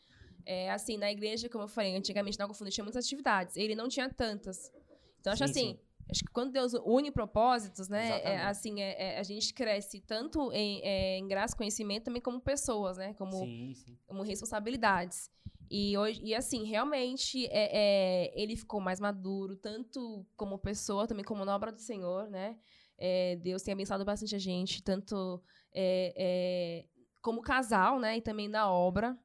[0.52, 3.88] É, assim, na igreja, como eu falei, antigamente na Confunda tinha muitas atividades, ele não
[3.88, 4.72] tinha tantas.
[5.20, 5.80] Então, acho sim, assim, sim.
[6.10, 10.52] acho que quando Deus une propósitos, né, é, assim, é, é, a gente cresce tanto
[10.52, 13.76] em, é, em graça conhecimento, também como pessoas, né, como, sim,
[14.08, 15.30] como responsabilidades.
[15.70, 21.46] E, hoje, e assim, realmente, é, ele ficou mais maduro, tanto como pessoa, também como
[21.46, 22.58] na obra do Senhor, né,
[22.98, 25.42] é, Deus tem abençoado bastante a gente, tanto
[25.72, 26.86] é, é,
[27.22, 28.18] como casal, né?
[28.18, 29.18] E também na obra.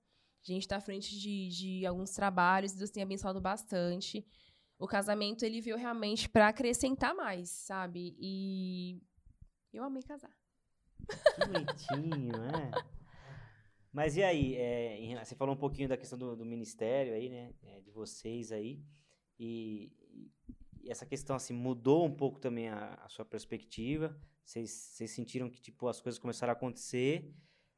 [0.46, 4.26] A gente está à frente de, de alguns trabalhos, Deus tem abençoado bastante.
[4.78, 8.14] O casamento, ele veio realmente para acrescentar mais, sabe?
[8.18, 9.00] E
[9.72, 10.36] eu amei casar.
[11.34, 12.70] Que bonitinho, né?
[13.92, 17.54] Mas e aí, é, você falou um pouquinho da questão do, do ministério aí, né?
[17.62, 18.82] É, de vocês aí.
[19.38, 19.92] E,
[20.86, 24.18] essa questão assim mudou um pouco também a, a sua perspectiva?
[24.44, 27.32] Vocês, vocês sentiram que tipo as coisas começaram a acontecer,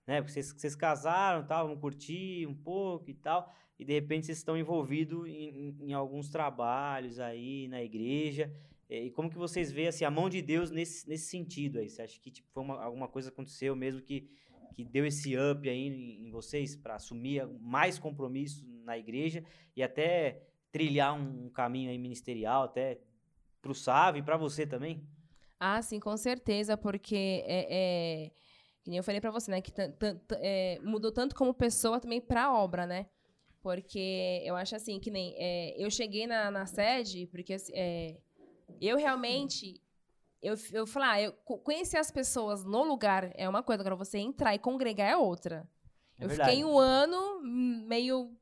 [0.07, 0.20] né?
[0.20, 4.38] Porque vocês, vocês casaram, tal, vão curtir um pouco e tal, e de repente vocês
[4.38, 8.52] estão envolvidos em, em, alguns trabalhos aí na igreja.
[8.88, 11.88] E como que vocês veem assim, a mão de Deus nesse, nesse sentido aí?
[11.88, 14.30] Você acha que tipo, foi uma, alguma coisa aconteceu mesmo que,
[14.74, 19.44] que deu esse up aí em, em vocês para assumir mais compromisso na igreja
[19.74, 23.00] e até trilhar um caminho aí ministerial até
[23.61, 25.04] para o Sávio e para você também?
[25.59, 27.66] Ah, sim, com certeza, porque é,
[28.26, 28.30] é
[28.87, 29.72] que nem eu falei para você, né, que
[30.34, 33.07] é, mudou tanto como pessoa também para a obra, né?
[33.61, 38.16] Porque eu acho assim que nem é, eu cheguei na, na sede porque assim, é,
[38.80, 39.82] eu realmente
[40.41, 44.18] eu, eu falei, ah, eu conhecer as pessoas no lugar é uma coisa, agora você
[44.18, 45.68] entrar e congregar é outra.
[46.16, 48.39] É eu fiquei um ano meio,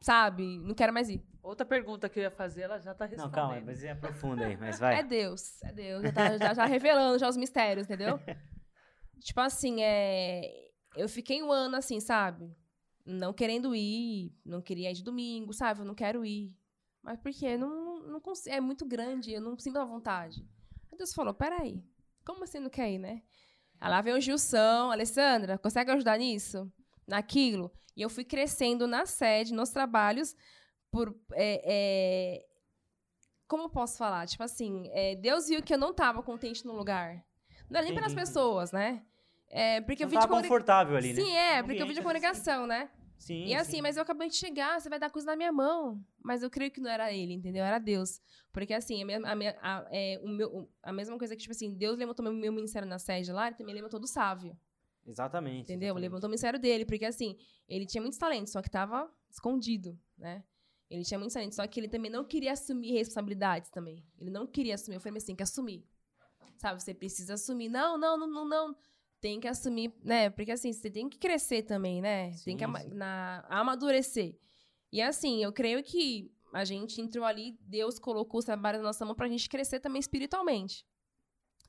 [0.00, 1.20] sabe, não quero mais ir.
[1.42, 3.34] Outra pergunta que eu ia fazer, ela já tá Não, respondendo.
[3.34, 5.00] calma, mas é aprofunda aí, mas vai.
[5.00, 6.02] É Deus, é Deus.
[6.02, 8.20] Já tá, já, já revelando já os mistérios, entendeu?
[9.22, 10.70] tipo assim, é...
[10.96, 12.54] eu fiquei um ano assim, sabe?
[13.04, 15.80] Não querendo ir, não queria ir de domingo, sabe?
[15.80, 16.56] Eu não quero ir.
[17.02, 17.56] Mas por quê?
[17.56, 20.46] Não, não, consigo, é muito grande, eu não sinto a vontade.
[20.90, 21.82] Aí Deus falou, peraí,
[22.24, 23.22] como assim não quer ir, né?
[23.80, 26.70] Aí lá vem o Gilson, Alessandra, consegue ajudar nisso?
[27.06, 27.72] Naquilo?
[27.96, 30.36] E eu fui crescendo na sede, nos trabalhos,
[30.90, 31.14] por...
[31.32, 32.46] é, é,
[33.48, 34.26] como eu posso falar?
[34.26, 37.22] Tipo assim, é, Deus viu que eu não estava contente no lugar.
[37.68, 39.04] Não era nem pelas pessoas, né?
[39.54, 41.14] É, porque Não eu de tava congrega- confortável ali, né?
[41.22, 42.90] Sim, é, porque eu vim de Ambiente, congregação, né?
[43.18, 43.82] Sim, E assim, sim.
[43.82, 46.02] mas eu acabei de chegar, você vai dar coisa na minha mão.
[46.24, 47.62] Mas eu creio que não era ele, entendeu?
[47.62, 48.20] Era Deus.
[48.50, 51.42] Porque assim, a, minha- a minha- a- é, o meu, o- a mesma coisa que,
[51.42, 54.58] tipo assim, Deus levantou meu, meu ministério na sede lá, ele também levantou do Sávio.
[55.06, 55.62] Exatamente.
[55.64, 55.88] Entendeu?
[55.88, 56.02] exatamente.
[56.02, 57.36] Levantou o ministério dele, porque assim,
[57.68, 60.42] ele tinha muitos talentos, só que tava escondido, né?
[60.90, 64.04] Ele tinha muitos talentos, só que ele também não queria assumir responsabilidades também.
[64.18, 64.96] Ele não queria assumir.
[64.96, 65.84] Eu falei assim, tem que assumir.
[66.56, 67.68] Sabe, você precisa assumir.
[67.68, 68.76] Não, não, não, não, não.
[69.22, 70.28] Tem que assumir, né?
[70.30, 72.32] Porque assim, você tem que crescer também, né?
[72.44, 72.88] tem que Sim, sim.
[72.94, 74.36] na- amadurecer.
[74.92, 79.06] E assim, eu creio que a gente entrou ali, Deus colocou os trabalhos na nossa
[79.06, 80.84] mão pra gente crescer também espiritualmente.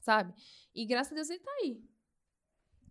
[0.02, 0.34] Sabe?
[0.74, 1.80] E graças a Deus ele tá aí.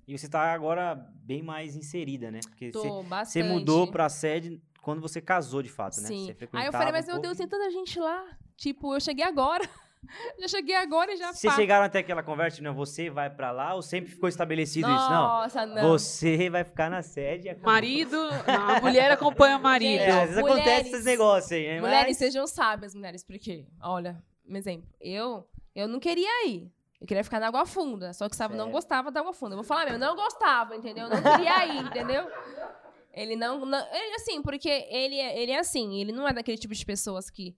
[0.06, 2.38] E você tá agora bem mais inserida, né?
[2.42, 3.42] Porque você, Tô você bastante.
[3.44, 6.06] mudou pra sede quando você casou, de fato, né?
[6.06, 6.36] Sim.
[6.52, 8.38] Aí eu falei, mas um meu pouco Deus, tem tanta gente lá.
[8.56, 9.68] Tipo, eu cheguei agora.
[10.40, 13.74] já cheguei agora e já Vocês chegaram até aquela conversa, não, você vai pra lá
[13.74, 15.10] ou sempre ficou estabelecido isso?
[15.10, 15.22] Não.
[15.22, 15.88] Nossa, não.
[15.90, 17.46] Você vai ficar na sede.
[17.46, 17.72] e acabou.
[17.72, 20.00] Marido, não, a mulher acompanha o marido.
[20.02, 20.62] É, às vezes Mulheres.
[20.62, 21.80] acontece esses negócios aí, né?
[21.80, 26.70] Mulheres, Mas- sejam sábias, mulheres, porque, olha, um exemplo, eu, eu não queria ir.
[27.00, 29.54] Eu queria ficar na água funda, só que o Sábio não gostava da água funda.
[29.54, 31.08] Eu vou falar mesmo, não gostava, entendeu?
[31.08, 32.30] Não queria ir, entendeu?
[33.12, 36.56] Ele não, não ele, assim, porque ele, é- ele é assim, ele não é daquele
[36.56, 37.56] tipo de pessoas que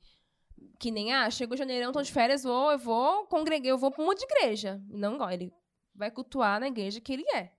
[0.79, 4.03] que nem, ah, chegou janeirão, tô de férias, vou, eu vou congregar, eu vou pra
[4.03, 4.83] um monte de igreja.
[4.89, 5.53] Não gosta, ele
[5.95, 7.53] vai cultuar na igreja que ele é.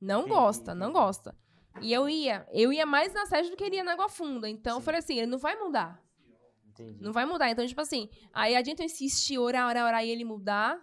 [0.00, 1.36] Não gosta, não gosta.
[1.80, 4.48] E eu ia, eu ia mais na sede do que ele ia na água funda.
[4.48, 4.84] Então eu Sim.
[4.84, 6.02] falei assim, ele não vai mudar.
[6.68, 7.02] Entendi.
[7.02, 7.50] Não vai mudar.
[7.50, 10.78] Então, tipo assim, aí adianta eu insistir, orar, orar, orar e ele mudar,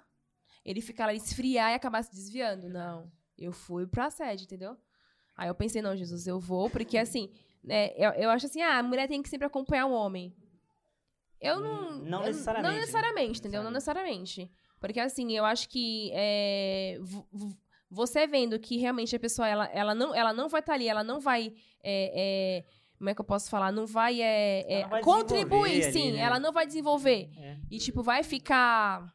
[0.65, 2.69] ele ficar lá, esfriar e acabar se desviando.
[2.69, 3.11] Não.
[3.37, 4.77] Eu fui pra sede, entendeu?
[5.35, 7.31] Aí eu pensei, não, Jesus, eu vou, porque assim,
[7.63, 10.35] né, eu, eu acho assim, ah, a mulher tem que sempre acompanhar o homem.
[11.43, 11.91] Eu não.
[11.99, 12.79] Não eu- necessariamente, Não né?
[12.81, 13.63] necessariamente, entendeu?
[13.63, 14.51] Não necessariamente.
[14.79, 17.57] Porque assim, eu acho que é, vo- vo-
[17.89, 21.03] você vendo que realmente a pessoa, ela, ela, não, ela não vai estar ali, ela
[21.03, 21.53] não vai.
[21.83, 23.71] é, é, como é que eu posso falar?
[23.71, 26.11] Não vai, é, é, Ela vai contribuir, ali, sim.
[26.13, 26.19] né?
[26.19, 27.29] Ela não vai desenvolver.
[27.37, 27.57] É.
[27.69, 29.13] E, tipo, vai ficar.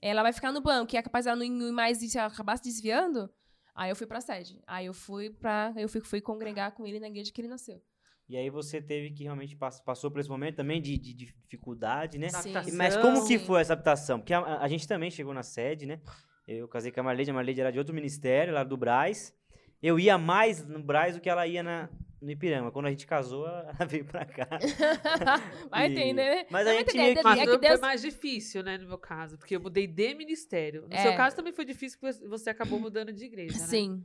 [0.00, 2.28] Ela vai ficar no banco, e é capaz dela não ir mais e se ela
[2.28, 3.28] acabar se desviando.
[3.74, 4.58] Aí eu fui pra sede.
[4.66, 5.72] Aí eu fui pra.
[5.76, 7.82] Eu fui, fui congregar com ele na igreja que ele nasceu.
[8.28, 11.26] E aí você teve que realmente pass- passou por esse momento também de, de- de
[11.26, 12.28] dificuldade, né?
[12.28, 12.52] Sim.
[12.74, 14.18] Mas como que foi essa adaptação?
[14.20, 16.00] Porque a, a gente também chegou na sede, né?
[16.46, 19.34] Eu casei com a Marlene, a Marlene era de outro ministério, era do Braz.
[19.82, 21.88] Eu ia mais no Braz do que ela ia na,
[22.20, 22.70] no Ipiranga.
[22.70, 24.46] Quando a gente casou, ela veio pra cá.
[25.70, 26.46] Vai E- entender, né?
[26.50, 28.62] Mas a Não, gente entender, meio que- Mas é foi- que Deus- foi mais difícil,
[28.62, 30.82] né, no meu caso, porque eu mudei de ministério.
[30.88, 31.02] No É.
[31.02, 33.66] seu caso também foi difícil, porque você acabou mudando de igreja, né?
[33.66, 34.04] Sim.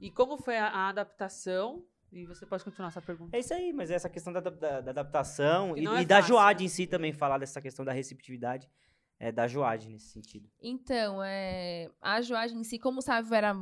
[0.00, 1.84] E como foi a, a adaptação?
[2.12, 3.36] E você pode continuar essa pergunta.
[3.36, 6.60] É isso aí, mas essa questão da, da- da adaptação e, é e da Joad
[6.60, 6.66] né?
[6.66, 8.68] em si também, falar dessa questão da receptividade
[9.18, 10.48] é, da Joad nesse sentido.
[10.60, 13.54] Então, é, a Joagem em si, como o Sávio era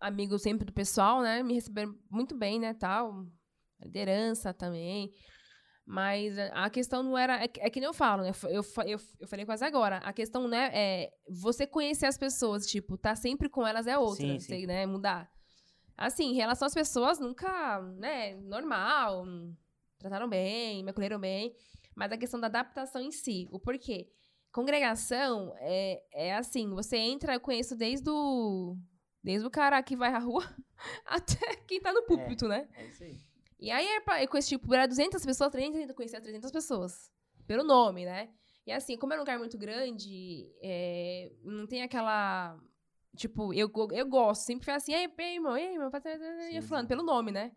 [0.00, 1.42] amigo sempre do pessoal, né?
[1.42, 3.26] Me receberam muito bem, né, tal.
[3.80, 5.12] Liderança também.
[5.86, 7.42] Mas a questão não era...
[7.42, 8.32] É, que- é que nem eu falo, né?
[8.44, 9.96] Eu, eu, eu falei quase agora.
[9.98, 14.16] A questão, né, é você conhecer as pessoas, tipo, tá sempre com elas é outra.
[14.26, 14.66] Sim, Você, sim.
[14.66, 15.30] né, mudar.
[15.98, 19.24] Assim, em relação às pessoas, nunca, né, normal.
[19.98, 21.52] Trataram bem, me acolheram bem.
[21.94, 24.08] Mas a questão da adaptação em si, o porquê.
[24.52, 28.76] Congregação é, é assim, você entra, eu conheço desde o,
[29.22, 30.42] desde o cara que vai à rua
[31.04, 32.68] até quem tá no púlpito, né?
[32.74, 33.18] É isso aí.
[33.60, 37.10] E aí é pra- eu conheci, tipo, era 200 pessoas, 300, eu conhecia 300 pessoas.
[37.46, 38.30] Pelo nome, né?
[38.64, 42.56] E assim, como é um lugar muito grande, é, não tem aquela...
[43.16, 45.90] Tipo, eu, eu gosto, sempre foi assim, ei, ei, irmão, ei, irmão,
[46.52, 46.88] e falando sim.
[46.88, 47.52] pelo nome, né?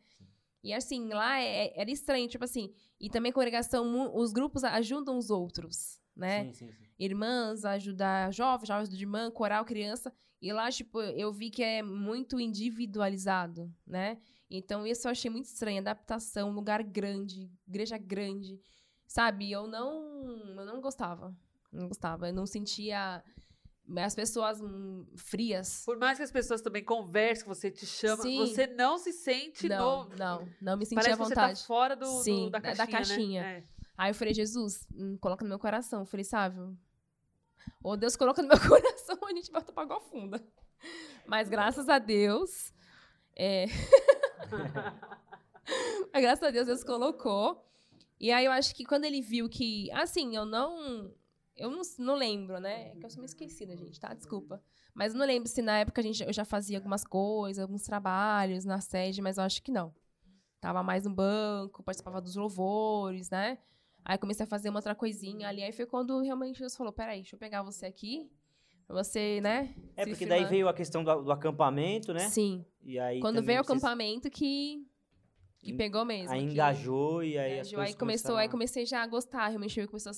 [0.63, 4.63] E assim, lá é- é- era estranho, tipo assim, e também congregação, mu- os grupos
[4.63, 6.45] ajudam os outros, né?
[6.45, 6.85] Sim, sim, sim.
[6.99, 10.13] irmãs, ajudar jovens, jovens de irmã, coral, criança.
[10.41, 14.19] E lá, tipo, eu vi que é muito individualizado, né?
[14.49, 15.79] Então, isso eu achei muito estranho.
[15.79, 18.59] Adaptação, lugar grande, igreja grande,
[19.07, 19.51] sabe?
[19.51, 21.35] Eu não, eu não gostava.
[21.71, 22.27] Não gostava.
[22.29, 23.23] Eu não sentia
[23.97, 25.83] as pessoas hum, frias.
[25.85, 28.37] Por mais que as pessoas também conversem, que você te chama, Sim.
[28.39, 30.15] você não se sente Não, no...
[30.15, 31.59] não, não me Parece à que você vontade.
[31.59, 33.41] tá fora do, do- Sim, da da- caixinha, da caixinha.
[33.41, 33.57] né?
[33.59, 33.63] É.
[33.97, 36.01] Aí eu falei, Jesus, hum, coloca no meu coração.
[36.01, 36.77] Eu falei, Sávio,
[37.83, 40.41] ou Deus coloca no meu coração, a gente volta pra água funda.
[41.27, 42.73] Mas graças a Deus,
[43.35, 43.65] é...
[46.13, 47.65] Mas, graças a Deus, Deus colocou.
[48.19, 51.11] E aí eu acho que quando ele viu que, assim, eu não,
[51.61, 52.91] eu não, não lembro, né?
[52.91, 54.13] É que eu sou meio esquecida, gente, tá?
[54.13, 54.61] Desculpa.
[54.93, 57.83] Mas eu não lembro se na época a gente, eu já fazia algumas coisas, alguns
[57.83, 59.93] trabalhos na sede, mas eu acho que não.
[60.59, 63.57] Tava mais no banco, participava dos louvores, né?
[64.03, 65.63] Aí comecei a fazer uma outra coisinha ali.
[65.63, 68.31] Aí foi quando realmente Deus falou: peraí, deixa eu pegar você aqui.
[68.87, 69.73] Você, né?
[69.95, 72.27] É, porque daí veio a questão do, do, acampamento, né?
[72.27, 72.65] Sim.
[72.83, 74.85] E aí quando veio o acampamento que.
[75.61, 76.31] Que pegou mesmo.
[76.31, 79.79] Aí engajou e aí engajou, as coisas aí começou, aí comecei já a gostar, realmente
[79.79, 80.11] eu começou,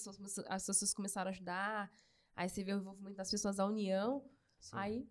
[0.47, 1.91] as pessoas começaram a ajudar.
[2.35, 4.23] Aí você vê o envolvimento das pessoas, a união.
[4.59, 4.75] Sim.
[4.77, 5.07] Aí,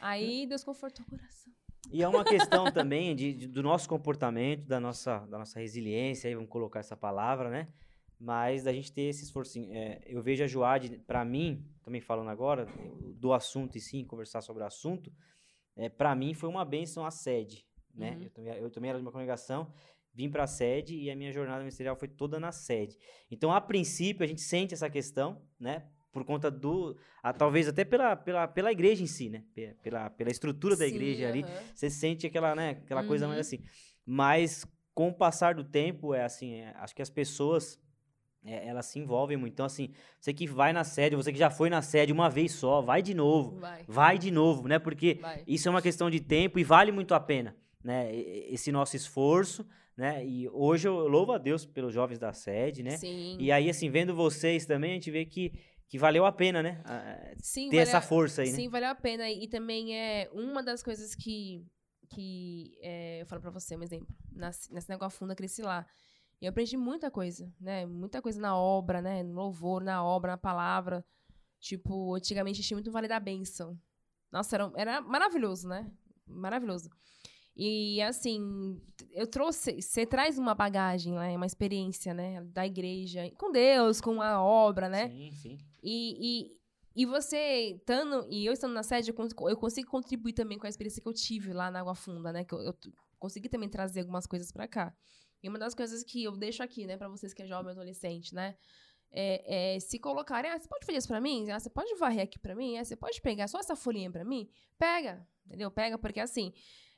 [0.00, 1.52] aí Deus confortou o coração.
[1.90, 6.28] E é uma questão também de, de, do nosso comportamento, da nossa, da nossa resiliência,
[6.28, 7.68] aí vamos colocar essa palavra, né?
[8.18, 9.58] Mas da gente ter esse esforço.
[9.70, 12.66] É, eu vejo a Joade, para mim, também falando agora,
[13.14, 15.12] do assunto e sim, conversar sobre o assunto,
[15.76, 17.66] é, para mim foi uma benção a sede,
[17.96, 18.12] né?
[18.12, 18.22] Uhum.
[18.22, 19.72] Eu, também, eu também era de uma congregação,
[20.12, 22.98] vim para a sede e a minha jornada ministerial foi toda na sede.
[23.30, 25.88] Então, a princípio, a gente sente essa questão, né?
[26.16, 26.96] por conta do.
[27.22, 29.44] A, talvez até pela, pela, pela igreja em si, né?
[29.82, 31.30] Pela, pela estrutura da Sim, igreja uh -huh.
[31.30, 31.44] ali.
[31.74, 33.06] Você sente aquela, né, aquela uhum.
[33.06, 33.62] coisa mais assim.
[34.06, 37.78] Mas com o passar do tempo, é assim, é, acho que as pessoas.
[38.42, 39.54] É, elas se envolvem muito.
[39.54, 42.52] Então, assim, você que vai na sede, você que já foi na sede uma vez
[42.52, 43.58] só, vai de novo.
[43.58, 44.78] Vai, vai de novo, né?
[44.78, 45.42] Porque vai.
[45.48, 47.56] isso é uma questão de tempo e vale muito a pena,
[47.86, 48.14] né?
[48.14, 49.66] Esse nosso esforço,
[49.96, 50.26] né?
[50.26, 52.96] E hoje eu louvo a Deus pelos jovens da sede, né?
[52.96, 53.36] Sim.
[53.38, 55.52] E aí, assim, vendo vocês também, a gente vê que
[55.88, 56.82] que valeu a pena, né?
[57.40, 58.58] Sim, ter valeu, essa força aí, sim, né?
[58.58, 59.30] Sim, valeu a pena.
[59.30, 61.64] E também é uma das coisas que,
[62.10, 64.08] que é, eu falo pra você, um exemplo.
[64.32, 65.86] Na, na Sinagoga Funda, cresci lá.
[66.40, 67.86] E eu aprendi muita coisa, né?
[67.86, 69.22] Muita coisa na obra, né?
[69.22, 71.04] No louvor, na obra, na palavra.
[71.60, 73.78] Tipo, antigamente tinha muito Vale da Bênção.
[74.30, 75.88] Nossa, era, era maravilhoso, né?
[76.26, 76.90] Maravilhoso.
[77.56, 78.78] E assim,
[79.12, 84.20] eu trouxe, você traz uma bagagem, né, uma experiência, né, da igreja, com Deus, com
[84.20, 85.08] a obra, né?
[85.08, 85.58] Sim, sim.
[85.82, 90.58] E, e, e você estando, e eu estando na sede, eu, eu consigo contribuir também
[90.58, 92.44] com a experiência que eu tive lá na Água Funda, né?
[92.44, 92.76] Que eu, eu
[93.18, 94.94] consegui também trazer algumas coisas para cá.
[95.42, 98.34] E uma das coisas que eu deixo aqui, né, para vocês que é jovem adolescente,
[98.34, 98.54] né?
[99.10, 101.50] É, é, se colocarem, ah, você pode fazer isso pra mim?
[101.50, 102.76] Ah, você pode varrer aqui pra mim?
[102.76, 104.46] Ah, você pode pegar só essa folhinha pra mim?
[104.78, 105.70] Pega, entendeu?
[105.70, 106.52] Pega, porque assim,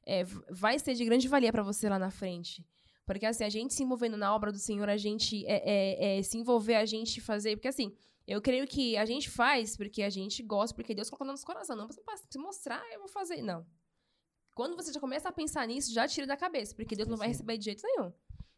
[0.08, 2.66] é, vai ser de grande valia para você lá na frente.
[3.04, 6.22] Porque, assim, a gente se envolvendo na obra do Senhor, a gente é, é, é,
[6.22, 7.56] se envolver, a gente fazer.
[7.56, 7.94] Porque, assim,
[8.26, 11.46] eu creio que a gente faz porque a gente gosta, porque Deus colocou no nosso
[11.46, 11.76] coração.
[11.76, 13.42] Não para se mostrar, eu vou fazer.
[13.42, 13.66] Não.
[14.54, 17.28] Quando você já começa a pensar nisso, já tira da cabeça, porque Deus não vai
[17.28, 18.12] receber de jeito nenhum.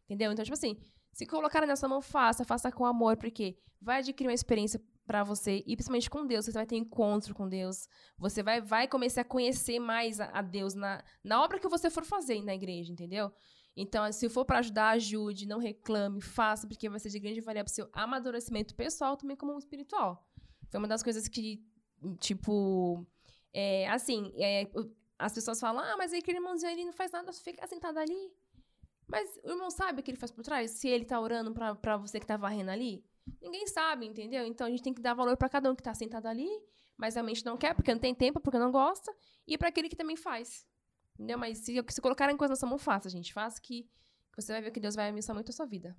[0.05, 0.33] Entendeu?
[0.33, 0.77] Então, tipo assim,
[1.13, 4.81] se colocar nessa mão, faça, faça com amor, porque vai adquirir uma experiência
[5.11, 8.87] para você, e principalmente com Deus, você vai ter encontro com Deus, você vai, vai
[8.87, 12.55] começar a conhecer mais a, a Deus na, na obra que você for fazer na
[12.55, 13.33] igreja, entendeu?
[13.77, 17.65] Então, se for para ajudar, ajude, não reclame, faça, porque vai ser de grande valia
[17.65, 20.25] para seu amadurecimento pessoal, também como espiritual.
[20.71, 21.61] Foi uma das coisas que,
[22.21, 23.05] tipo,
[23.53, 24.71] é, assim, é,
[25.19, 28.33] as pessoas falam, ah, mas aquele irmãozinho ele não faz nada, fica sentado ali.
[29.09, 30.71] Mas o irmão sabe o que ele faz por trás?
[30.71, 33.05] Se ele tá orando para você que tá varrendo ali?
[33.41, 34.45] Ninguém sabe, entendeu?
[34.47, 36.49] Então a gente tem que dar valor para cada um que está sentado ali,
[36.97, 39.13] mas realmente não quer, porque não tem tempo, porque não gosta,
[39.47, 40.67] e para aquele que também faz.
[41.15, 41.39] Entendeu?
[41.39, 43.33] Mas se, se colocarem coisa na sua mão, faça, gente.
[43.33, 43.87] Faça que,
[44.35, 45.95] você vai ver que Deus vai abençoar muito a sua vida.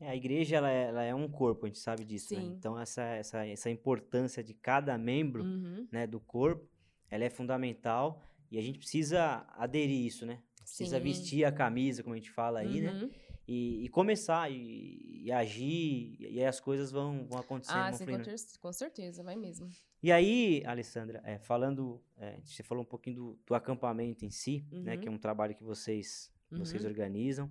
[0.00, 2.34] É, a igreja ela é, ela é, um corpo, a gente sabe disso.
[2.34, 2.42] Né?
[2.42, 5.86] Então, essa, essa, essa importância de cada membro uhum.
[5.92, 6.68] né, do corpo,
[7.10, 10.40] ela é fundamental e a gente precisa aderir isso, né?
[10.56, 11.02] Precisa Sim.
[11.02, 12.90] vestir a camisa, como a gente fala aí, né?
[12.90, 13.00] uhum.
[13.00, 13.10] né?
[13.46, 17.76] E, e começar e, e, agir, e aí as coisas vão, vão acontecendo.
[17.76, 19.68] Ah, sim, com, com, certeza, vai mesmo.
[20.02, 24.66] E aí, Alessandra, é, falando, é, você falou um pouquinho do, do acampamento em si,
[24.72, 24.82] uhum.
[24.82, 26.58] né, que é um trabalho que vocês, uhum.
[26.58, 27.50] vocês organizam.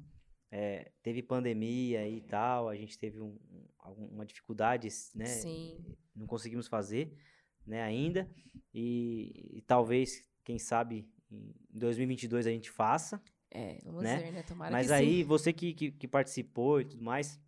[0.52, 3.40] É, teve pandemia e tal, a gente teve um,
[3.88, 5.26] um, uma dificuldade, né?
[5.26, 5.84] Sim.
[6.16, 7.18] Não conseguimos fazer,
[7.66, 8.30] né, ainda.
[8.72, 13.20] E, e talvez, quem sabe, em 2022 a gente faça.
[13.56, 14.18] É, vamos né?
[14.18, 14.44] ver, né?
[14.44, 15.24] Tomara Mas que aí, sim.
[15.24, 17.40] você que, que, que, participou e tudo mais,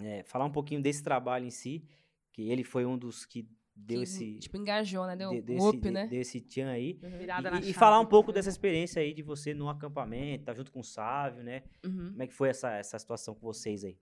[0.00, 1.84] é, falar um pouquinho desse trabalho em si,
[2.32, 4.38] que ele foi um dos que deu que, esse...
[4.38, 5.16] Tipo, engajou, né?
[5.16, 6.06] Deu desse, up, né?
[6.06, 7.00] Desse tchan aí.
[7.02, 7.58] Uhum.
[7.62, 10.80] E, e, falar um pouco dessa experiência aí de você no acampamento, tá junto com
[10.80, 11.64] o Sávio, né?
[11.84, 12.10] Uhum.
[12.10, 13.98] Como é que foi essa, essa situação com vocês aí?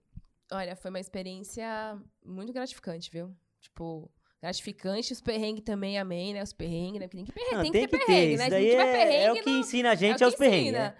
[0.51, 3.35] Olha, foi uma experiência muito gratificante, viu?
[3.59, 5.13] Tipo, gratificante.
[5.13, 6.43] Os perrengues também, amém, né?
[6.43, 7.07] Os perrengues, né?
[7.07, 8.49] Porque tem que, perrengue, Não, tem tem que ter perrengue, né?
[8.49, 10.73] Se a gente vai perrengue, é o que ensina a gente, é, é os perrengues.
[10.73, 10.95] Né?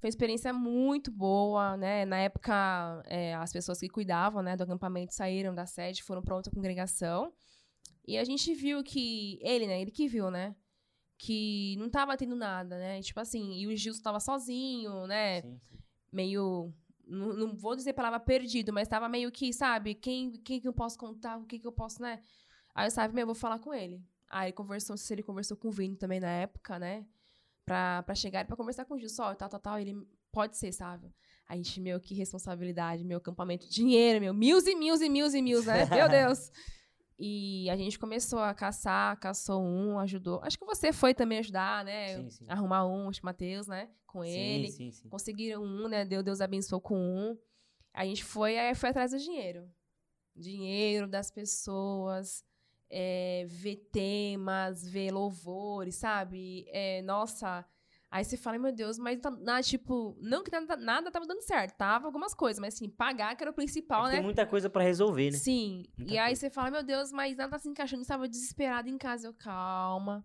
[0.00, 2.06] Foi uma experiência muito boa, né?
[2.06, 6.34] Na época, é, as pessoas que cuidavam né, do acampamento saíram da sede, foram para
[6.34, 7.30] outra congregação.
[8.08, 9.38] E a gente viu que.
[9.42, 9.78] Ele, né?
[9.78, 10.56] Ele que viu, né?
[11.18, 13.02] Que não tava tendo nada, né?
[13.02, 15.42] Tipo assim, e o Gilson tava sozinho, né?
[15.42, 15.78] Sim, sim.
[16.10, 16.72] Meio.
[17.06, 20.68] Não, não vou dizer a palavra perdido, mas tava meio que, sabe, quem, quem que
[20.68, 22.22] eu posso contar, o que que eu posso, né?
[22.74, 24.02] Aí eu sabe, meu, eu vou falar com ele.
[24.30, 27.04] Aí ele conversou, se ele conversou com o Vini também na época, né?
[27.64, 29.78] Pra, pra chegar pra conversar com o Gilson, ó, tal, tal, tal.
[29.78, 29.96] Ele
[30.32, 31.14] pode ser, sabe?
[31.48, 35.42] A gente, meu, que responsabilidade, meu acampamento, dinheiro, meu, mil e mil e mil e
[35.42, 35.84] mil, né?
[35.86, 36.50] Meu Deus!
[37.22, 40.40] E a gente começou a caçar, caçou um, ajudou.
[40.42, 42.16] Acho que você foi também ajudar, né?
[42.16, 42.46] Sim, sim.
[42.48, 43.90] Arrumar um, acho que o Matheus, né?
[44.06, 44.70] Com ele.
[44.70, 45.08] Sim, sim, sim.
[45.10, 46.04] Conseguiram um, né?
[46.04, 47.36] Deus, Deus abençoou com um.
[47.92, 49.68] A gente foi, aí foi atrás do dinheiro.
[50.34, 52.42] Dinheiro das pessoas,
[52.90, 56.66] é, ver temas, ver louvores, sabe?
[56.68, 57.64] É, nossa.
[58.10, 61.42] Aí você fala, meu Deus, mas tá, na, tipo, não que nada, nada tava dando
[61.42, 64.14] certo, tava algumas coisas, mas assim, pagar que era o principal, É né?
[64.14, 65.38] Tem muita coisa pra resolver, né?
[65.38, 65.84] Sim.
[65.96, 66.40] Muita e aí coisa.
[66.40, 68.02] você fala, meu Deus, mas nada tá se encaixando.
[68.02, 69.28] Estava desesperada em casa.
[69.28, 70.24] Eu, calma.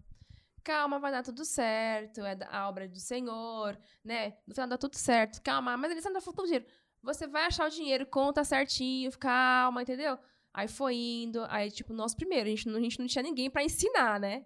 [0.63, 2.21] Calma, vai dar tudo certo.
[2.21, 4.33] É a obra do Senhor, né?
[4.47, 5.39] No final dá tudo certo.
[5.43, 6.65] Calma, mas ele ainda faltou dinheiro.
[7.03, 10.17] Você vai achar o dinheiro, conta certinho, calma, entendeu?
[10.55, 11.43] Aí foi indo.
[11.49, 14.45] Aí, tipo, nós primeiro, a gente não, a gente não tinha ninguém pra ensinar, né?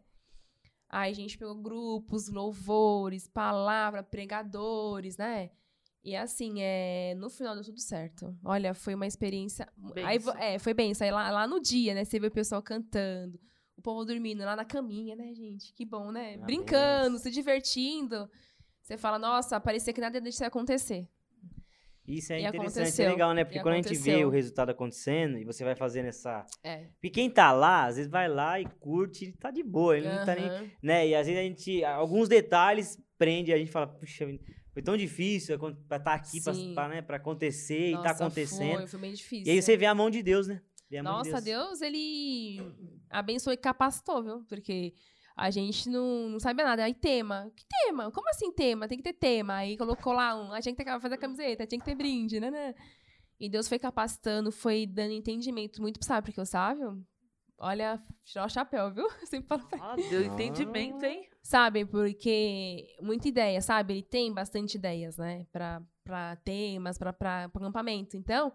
[0.90, 5.52] Aí a gente pegou grupos, louvores, palavra, pregadores, né?
[6.04, 8.36] E assim, é, no final deu tudo certo.
[8.44, 9.72] Olha, foi uma experiência.
[10.04, 10.92] Aí, é, foi bem.
[11.00, 12.04] Aí lá, lá no dia, né?
[12.04, 13.40] Você vê o pessoal cantando,
[13.78, 15.72] o povo dormindo lá na caminha, né, gente?
[15.74, 16.40] Que bom, né?
[16.42, 17.20] Ah, Brincando, benção.
[17.20, 18.28] se divertindo.
[18.82, 21.08] Você fala, nossa, parecia que nada disso ia acontecer.
[22.10, 23.10] Isso é E interessante, é aconteceu.
[23.12, 23.44] legal, né?
[23.44, 24.28] Porque E quando a gente vê aconteceu.
[24.28, 26.46] o resultado acontecendo e você vai fazendo essa.
[26.64, 26.88] É.
[26.94, 30.10] Porque quem tá lá, às vezes vai lá e curte, ele tá de boa, ele
[30.10, 30.72] não tá nem.
[30.82, 31.08] Né?
[31.10, 31.84] E às vezes a gente.
[31.86, 34.26] Alguns detalhes prende, a gente fala, puxa,
[34.74, 35.58] foi tão difícil
[35.88, 38.78] pra estar aqui, pra, pra, né, pra acontecer e tá Nossa, acontecendo.
[38.78, 39.46] Foi, foi bem difícil.
[39.48, 40.62] E aí você vê a mão de Deus, né?
[40.90, 42.60] Vê a mão de Nossa, Deus, ele
[43.10, 44.44] abençoou e capacitou, viu?
[44.48, 44.94] Porque
[45.40, 46.84] a gente não, não sabia nada.
[46.84, 47.50] Aí tema.
[47.56, 48.12] Que tema?
[48.12, 48.88] Como assim tema?
[48.88, 49.56] Tem que ter tema.
[49.56, 50.52] Aí colocou lá um.
[50.52, 52.76] Aí tinha que ter, fazer a camiseta, tinha que ter brinde, né, né?
[53.40, 56.26] E Deus foi capacitando, foi dando entendimento muito, sabe?
[56.26, 56.82] Porque eu sabe?
[57.58, 59.08] Olha, tirar o chapéu, viu?
[59.26, 61.30] Sempre falo pra Ah, deu entendimento, hein?
[61.42, 63.94] Sabe, porque muita ideia, sabe?
[63.94, 65.46] Ele tem bastante ideias, né?
[65.54, 68.18] Pra, pra temas, pra, pra, pra acampamento.
[68.18, 68.52] Então,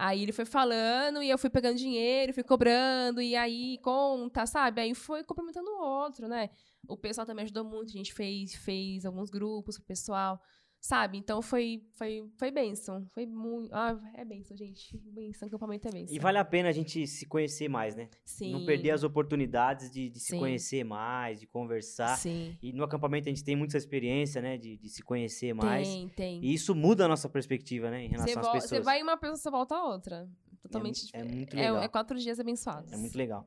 [0.00, 4.80] aí ele foi falando e eu fui pegando dinheiro, fui cobrando, e aí conta, sabe?
[4.80, 6.48] Aí foi complementando o outro, né?
[6.88, 10.40] O pessoal também ajudou muito, a gente fez, fez alguns grupos com o pessoal,
[10.80, 11.18] sabe?
[11.18, 13.06] Então foi, foi, foi bênção.
[13.12, 13.72] Foi muito.
[13.74, 14.96] Ah, é bênção, gente.
[15.12, 16.16] Bênção, acampamento é bênção.
[16.16, 18.08] E vale a pena a gente se conhecer mais, né?
[18.24, 18.52] Sim.
[18.52, 22.16] Não perder as oportunidades de, de se conhecer mais, de conversar.
[22.16, 22.56] Sim.
[22.62, 24.56] E no acampamento a gente tem muita experiência, né?
[24.56, 25.86] De, de se conhecer mais.
[25.86, 26.44] Tem, tem.
[26.44, 28.04] E isso muda a nossa perspectiva, né?
[28.04, 28.70] Em relação às pessoas.
[28.70, 30.28] você vai em uma pessoa, você volta a outra.
[30.62, 31.34] Totalmente é diferente.
[31.36, 31.82] muito É, legal.
[31.82, 32.92] é quatro dias abençoados.
[32.92, 33.46] É muito legal.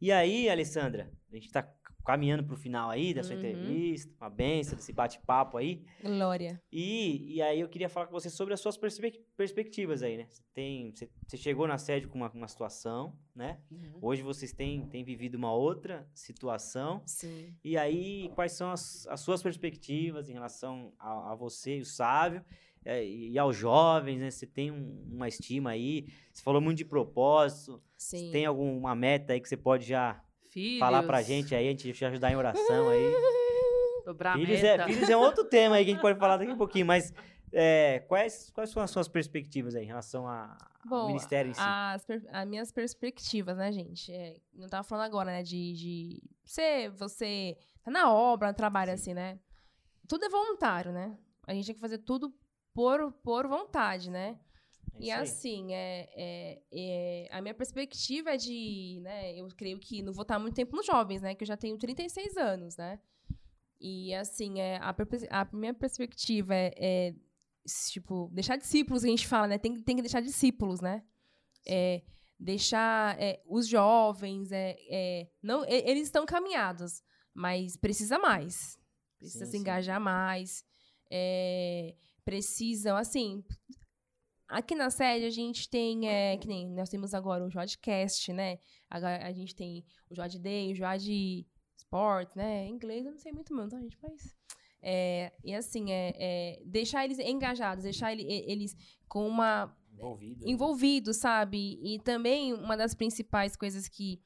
[0.00, 1.62] E aí, Alessandra, a gente tá
[2.04, 3.38] caminhando pro final aí da sua Uhum.
[3.40, 5.84] entrevista, uma benção, desse bate-papo aí.
[6.02, 6.60] Glória.
[6.70, 10.26] E, e aí eu queria falar com você sobre as suas perspe- perspectivas aí, né?
[10.28, 13.58] Você, tem, você, você chegou na sede com uma, uma situação, né?
[14.00, 17.02] Hoje vocês têm, têm vivido uma outra situação.
[17.06, 17.54] Sim.
[17.64, 22.44] E aí, quais são as, as suas perspectivas em relação a, a você, o sábio,
[22.84, 24.30] é, e aos jovens, né?
[24.30, 28.30] Você tem um- uma estima aí, você falou muito de propósito, Sim.
[28.32, 30.20] tem alguma meta aí que você pode já
[30.52, 30.78] Filhos.
[30.78, 33.12] falar pra gente aí, a gente te ajudar em oração aí?
[34.04, 36.50] Dobrar filhos, é, filhos é um outro tema aí que a gente pode falar daqui
[36.50, 37.12] a pouquinho, mas
[37.52, 41.54] é, quais, quais são as suas perspectivas aí em relação a- ao Bom, ministério em
[41.54, 41.60] si?
[41.64, 44.12] As, as minhas perspectivas, né, gente?
[44.12, 48.92] É, não tava falando agora, né, de, de você, você tá na obra, no trabalho,
[48.92, 49.38] assim, né?
[50.08, 51.16] Tudo é voluntário, né?
[51.46, 52.34] A gente tem que fazer tudo
[52.74, 54.36] por, por vontade, né?
[54.94, 60.02] É E assim, é, é, é, a minha perspectiva é de, né, eu creio que
[60.02, 63.00] não vou estar muito tempo nos jovens, né, que eu já tenho 36 anos, né,
[63.80, 64.94] e assim, é, a,
[65.30, 67.14] a minha perspectiva é, é,
[67.90, 71.02] tipo, deixar discípulos, que a gente fala, né, tem, tem que deixar discípulos, né,
[71.66, 72.02] é,
[72.38, 77.02] deixar é, os jovens, é, é, não, eles estão caminhados,
[77.34, 78.78] mas precisa mais,
[79.18, 79.62] precisa Sim, se sim.
[79.62, 80.64] engajar mais,
[81.10, 83.44] é, precisam, assim,
[84.48, 88.58] Aqui na sede a gente tem, é, que nem nós temos agora o Jodcast, né?
[88.90, 92.66] Agora a gente tem o Jod Day, o Jod Sport, né?
[92.66, 93.98] Em inglês eu não sei muito, não, tá, gente?
[94.02, 94.36] Mas.
[94.82, 98.76] É, e assim, é, é, deixar eles engajados, deixar ele- eles
[99.08, 100.48] com uma Envolvido.
[100.48, 101.78] envolvidos, sabe?
[101.82, 104.20] E também uma das principais coisas que,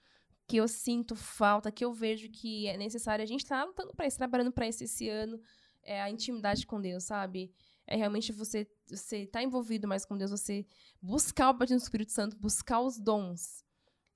[0.47, 4.07] que eu sinto falta, que eu vejo que é necessário, a gente tá lutando para
[4.07, 5.39] isso, trabalhando para isso esse ano,
[5.83, 7.53] é a intimidade com Deus, sabe?
[7.87, 10.67] É realmente você você estar tá envolvido mais com Deus, você
[11.01, 13.65] buscar o batismo do Espírito Santo, buscar os dons,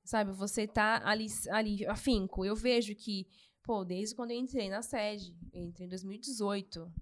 [0.04, 0.32] sabe?
[0.32, 2.44] Você tá ali, ali afinco.
[2.44, 3.26] Eu vejo que,
[3.62, 6.92] pô, desde quando eu entrei na sede, entrei em 2018,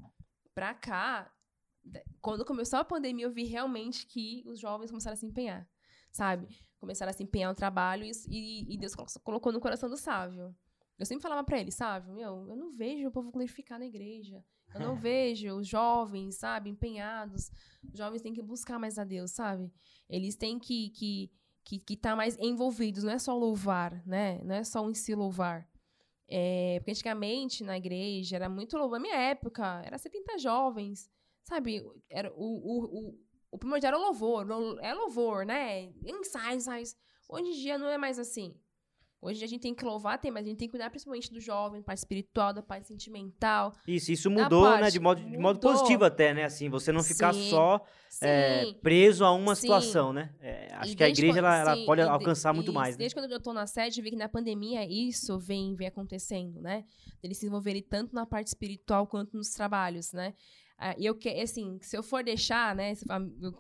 [0.55, 1.33] pra cá,
[2.21, 5.69] quando começou a pandemia, eu vi realmente que os jovens começaram a se empenhar,
[6.11, 6.49] sabe?
[6.79, 10.55] Começaram a se empenhar no trabalho e, e Deus colocou no coração do Sávio.
[10.99, 14.45] Eu sempre falava para ele, Sávio, meu, eu não vejo o povo glorificar na igreja.
[14.75, 17.51] Eu não vejo os jovens, sabe, empenhados.
[17.91, 19.73] Os jovens têm que buscar mais a Deus, sabe?
[20.09, 21.31] Eles têm que que
[21.65, 24.41] que, que tá mais envolvidos, não é só louvar, né?
[24.43, 25.69] Não é só em si louvar.
[26.27, 28.99] É, porque antigamente na igreja era muito louvor.
[28.99, 31.11] Na minha época, era 70 jovens,
[31.45, 31.85] sabe?
[32.09, 33.19] Era o, o, o,
[33.51, 34.47] o primordial era louvor,
[34.81, 35.93] é louvor, né?
[36.07, 36.97] Ensaios, ensaios.
[37.29, 38.59] Hoje em dia não é mais assim.
[39.21, 41.41] Hoje a gente tem que louvar, tem, mas a gente tem que cuidar principalmente do
[41.41, 43.73] jovem, parte espiritual, da parte sentimental.
[43.87, 44.91] Isso, isso mudou, parte, né?
[44.91, 46.45] De modo, de modo positivo até, né?
[46.45, 47.85] Assim, você não ficar sim, só
[48.23, 49.63] é, preso a uma sim.
[49.63, 50.33] situação, né?
[50.41, 52.95] É, acho e que a igreja, ela, ela pode alcançar muito mais.
[52.95, 52.99] Né?
[52.99, 56.61] Desde quando eu tô na sede, eu vi que na pandemia isso vem, vem acontecendo,
[56.61, 56.85] né?
[57.21, 60.33] Eles se envolverem tanto na parte espiritual quanto nos trabalhos, né?
[60.79, 62.95] Ah, e eu que, assim, se eu for deixar, né?
[62.95, 63.05] Se,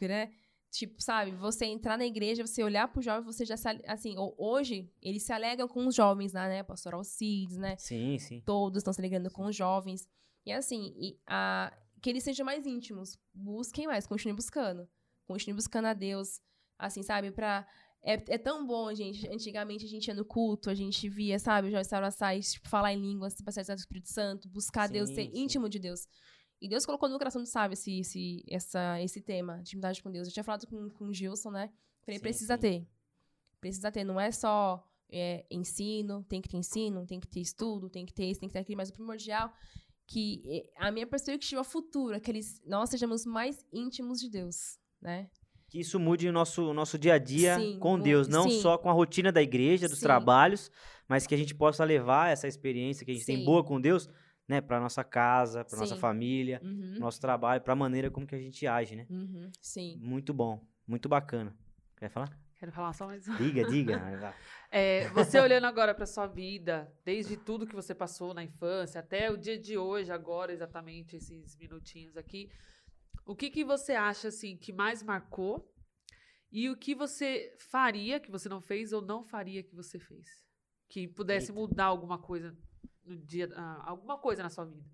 [0.02, 0.30] né
[0.70, 4.90] Tipo, sabe, você entrar na igreja, você olhar pro jovem, você já se, assim, hoje
[5.00, 6.62] eles se alegram com os jovens lá, né?
[6.62, 7.76] Pastor Alcides, né?
[7.78, 8.42] Sim, sim.
[8.44, 10.06] Todos estão se alegrando com os jovens.
[10.44, 13.18] E assim, e, a, que eles sejam mais íntimos.
[13.32, 14.88] Busquem mais, continuem buscando.
[15.26, 16.40] Continuem buscando a Deus,
[16.78, 17.66] assim, sabe, pra
[18.02, 19.28] é, é, tão bom, gente.
[19.28, 22.92] Antigamente a gente ia no culto, a gente via, sabe, o Jovem Saracais, tipo, falar
[22.92, 25.32] em línguas, passar do Espírito Santo, buscar sim, Deus, ser sim.
[25.34, 26.06] íntimo de Deus.
[26.60, 30.26] E Deus colocou no coração do sábio esse, esse, essa, esse tema, intimidade com Deus.
[30.26, 31.70] Eu tinha falado com, com o Gilson, né?
[32.04, 32.60] Falei, sim, precisa sim.
[32.60, 32.88] ter.
[33.60, 34.04] Precisa ter.
[34.04, 38.12] Não é só é, ensino, tem que ter ensino, tem que ter estudo, tem que
[38.12, 39.52] ter isso, tem que ter aquilo, mas o primordial
[40.06, 45.28] que a minha perspectiva futura é que eles, nós sejamos mais íntimos de Deus, né?
[45.68, 48.58] Que isso mude o nosso, nosso dia a dia sim, com Deus, não sim.
[48.62, 50.06] só com a rotina da igreja, dos sim.
[50.06, 50.70] trabalhos,
[51.06, 54.08] mas que a gente possa levar essa experiência que a gente tem boa com Deus
[54.48, 56.96] né, para nossa casa, para nossa família, uhum.
[56.98, 59.06] nosso trabalho, para a maneira como que a gente age, né?
[59.10, 59.50] Uhum.
[59.60, 59.98] Sim.
[60.00, 61.54] Muito bom, muito bacana.
[61.96, 62.30] Quer falar?
[62.58, 64.34] Quero falar só mais Diga, diga.
[64.70, 69.30] é, você olhando agora para sua vida, desde tudo que você passou na infância até
[69.30, 72.50] o dia de hoje, agora exatamente esses minutinhos aqui,
[73.24, 75.70] o que que você acha assim que mais marcou
[76.50, 80.26] e o que você faria que você não fez ou não faria que você fez?
[80.88, 81.60] Que pudesse Eita.
[81.60, 82.56] mudar alguma coisa
[83.04, 84.84] no dia, ah, alguma coisa na sua vida?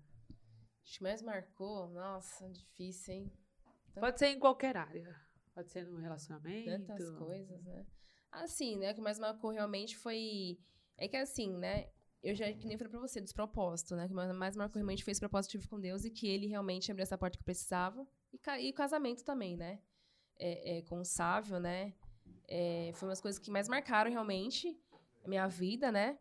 [0.83, 3.31] Acho que mais marcou, nossa, difícil, hein?
[3.99, 5.15] Pode ser em qualquer área.
[5.53, 6.69] Pode ser no relacionamento.
[6.69, 7.85] Tantas coisas, né?
[8.31, 8.91] Assim, né?
[8.91, 10.59] O que mais marcou realmente foi.
[10.97, 11.89] É que assim, né?
[12.21, 14.05] Eu já que nem falei pra você, dos propósitos, né?
[14.05, 16.47] O que mais marcou realmente foi esse propósito que tive com Deus e que ele
[16.47, 18.05] realmente abriu essa porta que eu precisava.
[18.33, 19.79] E, e casamento também, né?
[20.37, 21.93] É, é, com o Sávio, né?
[22.47, 24.77] É, foi umas coisas que mais marcaram realmente
[25.23, 26.19] a minha vida, né?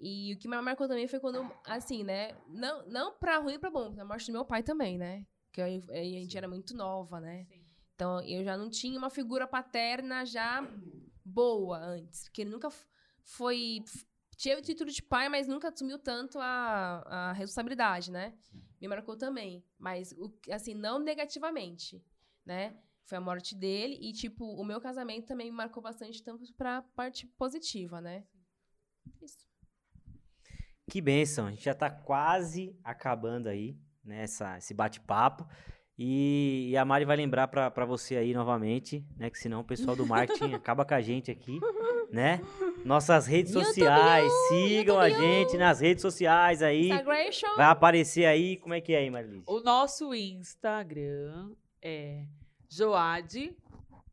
[0.00, 2.34] E o que me marcou também foi quando, assim, né?
[2.48, 5.26] Não, não pra ruim e pra bom, na morte do meu pai também, né?
[5.52, 6.38] Que a gente Sim.
[6.38, 7.44] era muito nova, né?
[7.44, 7.60] Sim.
[7.94, 10.66] Então eu já não tinha uma figura paterna já
[11.22, 12.24] boa antes.
[12.24, 12.70] Porque ele nunca
[13.22, 13.84] foi.
[14.36, 18.34] Tinha o título de pai, mas nunca assumiu tanto a, a responsabilidade, né?
[18.40, 18.62] Sim.
[18.80, 19.62] Me marcou também.
[19.78, 20.14] Mas,
[20.50, 22.02] assim, não negativamente,
[22.46, 22.74] né?
[23.04, 26.80] Foi a morte dele e, tipo, o meu casamento também me marcou bastante, tanto pra
[26.96, 28.24] parte positiva, né?
[28.32, 28.39] Isso.
[30.90, 35.46] Que benção, a gente já está quase acabando aí, né, essa, esse bate-papo.
[35.96, 39.28] E, e, a Mari vai lembrar para você aí novamente, né?
[39.28, 41.60] Que senão o pessoal do marketing acaba com a gente aqui,
[42.10, 42.40] né?
[42.84, 46.88] Nossas redes sociais, sigam a gente nas redes sociais aí.
[47.54, 49.44] Vai aparecer aí, como é que é aí, Marilise?
[49.46, 52.24] O nosso Instagram é
[52.68, 53.54] Joade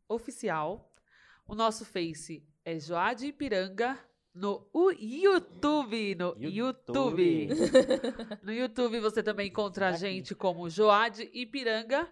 [0.06, 0.92] Oficial.
[1.46, 3.98] O nosso Face é Joade Ipiranga
[4.38, 7.48] no YouTube, no YouTube.
[7.48, 7.48] YouTube.
[8.42, 12.08] no YouTube você também encontra a gente como Joade Ipiranga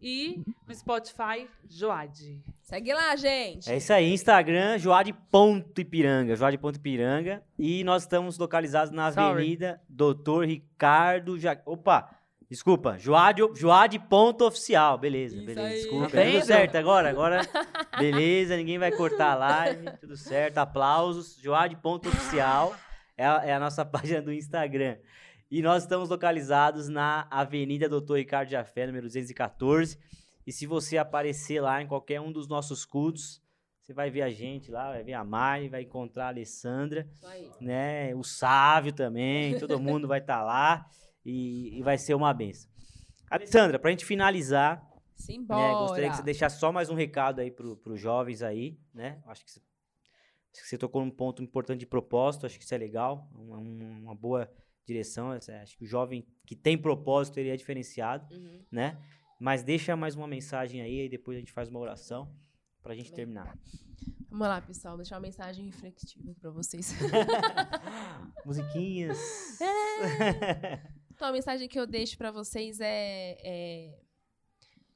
[0.00, 2.40] e no Spotify Joade.
[2.62, 3.70] Segue lá, gente.
[3.70, 9.26] É isso aí, Instagram joade.ipiranga, joade.ipiranga e nós estamos localizados na Sorry.
[9.26, 11.60] Avenida Doutor Ricardo ja...
[11.66, 12.08] Opa,
[12.50, 14.96] Desculpa, Joade, Joade ponto oficial.
[14.96, 15.68] Beleza, Isso beleza.
[15.68, 15.74] Aí.
[15.74, 16.10] Desculpa.
[16.10, 17.10] Tá tudo certo agora?
[17.10, 17.42] Agora,
[17.98, 19.90] beleza, ninguém vai cortar a live.
[20.00, 21.36] Tudo certo, aplausos.
[21.42, 22.74] Joade ponto oficial
[23.18, 24.96] é a, é a nossa página do Instagram.
[25.50, 29.98] E nós estamos localizados na Avenida Doutor Ricardo Jafé, número 214.
[30.46, 33.42] E se você aparecer lá em qualquer um dos nossos cultos,
[33.82, 37.06] você vai ver a gente lá, vai ver a Mari, vai encontrar a Alessandra,
[37.60, 38.14] né?
[38.14, 40.86] O Sávio também, todo mundo vai estar tá lá
[41.30, 42.70] e, e vai ser uma benção.
[43.30, 44.82] Alessandra, pra gente finalizar,
[45.14, 45.60] Simbora.
[45.60, 49.20] né, gostaria que você deixasse só mais um recado aí pro, pros jovens aí, né?
[49.26, 52.74] Acho que, você, acho que você tocou num ponto importante de propósito, acho que isso
[52.74, 54.50] é legal, uma, um- uma boa
[54.86, 55.32] direção.
[55.34, 58.64] essa- Acho que o jovem que tem propósito, ele é diferenciado, Uhum.
[58.72, 58.98] né?
[59.38, 62.34] Mas deixa mais uma mensagem aí, e depois a gente faz uma oração
[62.82, 63.14] pra gente Amém.
[63.16, 63.58] terminar.
[64.30, 64.96] Vamos lá, pessoal.
[64.96, 66.92] Deixar uma mensagem reflexiva pra vocês.
[68.44, 69.18] Musiquinhas.
[71.18, 73.98] Então, a mensagem que eu deixo pra vocês é, é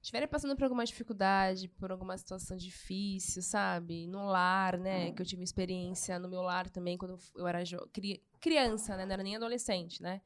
[0.00, 4.06] estiverem passando por alguma dificuldade, por alguma situação difícil, sabe?
[4.06, 5.10] No lar, né?
[5.10, 7.58] Que eu tive uma experiência no meu lar também, quando eu era
[7.92, 9.04] cri- criança, né?
[9.04, 10.22] Não era nem adolescente, né?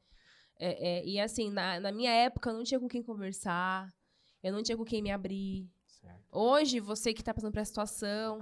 [0.59, 3.91] É, é, e assim, na, na minha época, eu não tinha com quem conversar,
[4.43, 5.67] eu não tinha com quem me abrir.
[5.87, 6.21] Certo.
[6.31, 8.39] Hoje, você que está passando por essa situação,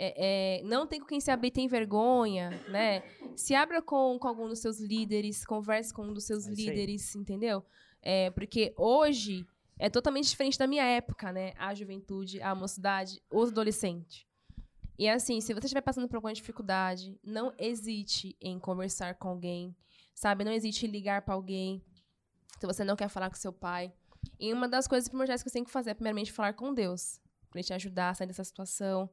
[0.00, 3.02] é, é, não tem com quem se abrir, tem vergonha, né?
[3.34, 7.16] Se abra com, com algum dos seus líderes, converse com um dos seus É líderes,
[7.16, 7.64] entendeu?
[8.00, 9.44] É, porque hoje
[9.76, 11.52] é totalmente diferente da minha época, né?
[11.58, 14.24] A juventude, a mocidade, os adolescentes.
[14.96, 19.76] E assim, se você estiver passando por alguma dificuldade, não hesite em conversar com alguém,
[20.14, 20.44] sabe?
[20.44, 21.84] Não hesite em ligar para alguém.
[22.60, 23.92] Se você não quer falar com seu pai.
[24.38, 27.20] E uma das coisas primordiais que você tem que fazer é, primeiramente, falar com Deus.
[27.50, 29.08] Pra ele te ajudar a sair dessa situação,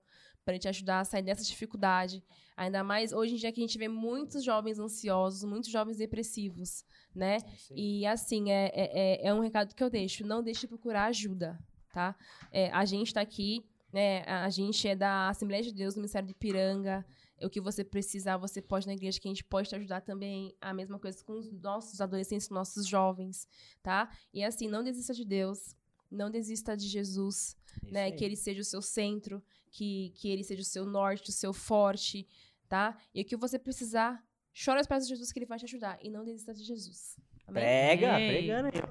[0.53, 2.23] ele te ajudar a sair dessa dificuldade.
[2.55, 6.85] Ainda mais hoje em dia que a gente vê muitos jovens ansiosos, muitos jovens depressivos,
[7.13, 7.37] né?
[7.37, 7.41] É.
[7.75, 10.25] E assim, é, é, é- é um recado que eu deixo.
[10.25, 11.59] Não deixe de procurar ajuda,
[11.93, 12.15] tá?
[12.51, 14.23] É, a gente tá aqui, né?
[14.23, 17.05] A gente é da Assembleia de Deus, do Ministério de Piranga.
[17.41, 20.55] O que você precisar, você pode na igreja, que a gente pode te ajudar também.
[20.61, 23.45] A mesma coisa com os nossos adolescentes, nossos jovens,
[23.83, 24.09] tá?
[24.33, 25.75] E assim, não desista de Deus.
[26.09, 28.03] Não desista de Jesus, É isso né?
[28.05, 28.11] aí.
[28.13, 29.43] Que ele seja o seu centro,
[29.75, 32.27] que, que ele seja o seu norte, o seu forte,
[32.67, 32.97] tá?
[33.13, 34.23] E o que você precisar,
[34.65, 35.97] chora aos pés de Jesus que ele vai te ajudar.
[36.01, 37.17] E não desista de Jesus.
[37.47, 37.61] Amém?
[37.63, 38.29] Prega, Amém.
[38.29, 38.81] pregando aí.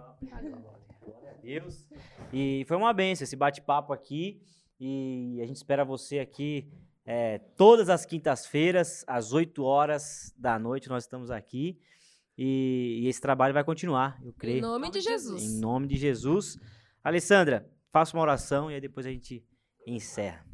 [1.05, 1.89] Glória a Deus.
[2.33, 4.41] E foi uma benção esse bate-papo aqui.
[4.79, 6.71] E a gente espera você aqui
[7.07, 11.79] é, todas as quintas-feiras, às 8 horas da noite, nós estamos aqui.
[12.37, 14.63] E, e esse trabalho vai continuar, eu Em creio.
[14.63, 15.43] nome de Jesus.
[15.43, 16.59] Em nome de Jesus.
[17.03, 19.45] Alessandra, faça uma oração e aí depois a gente
[19.87, 20.45] encerra.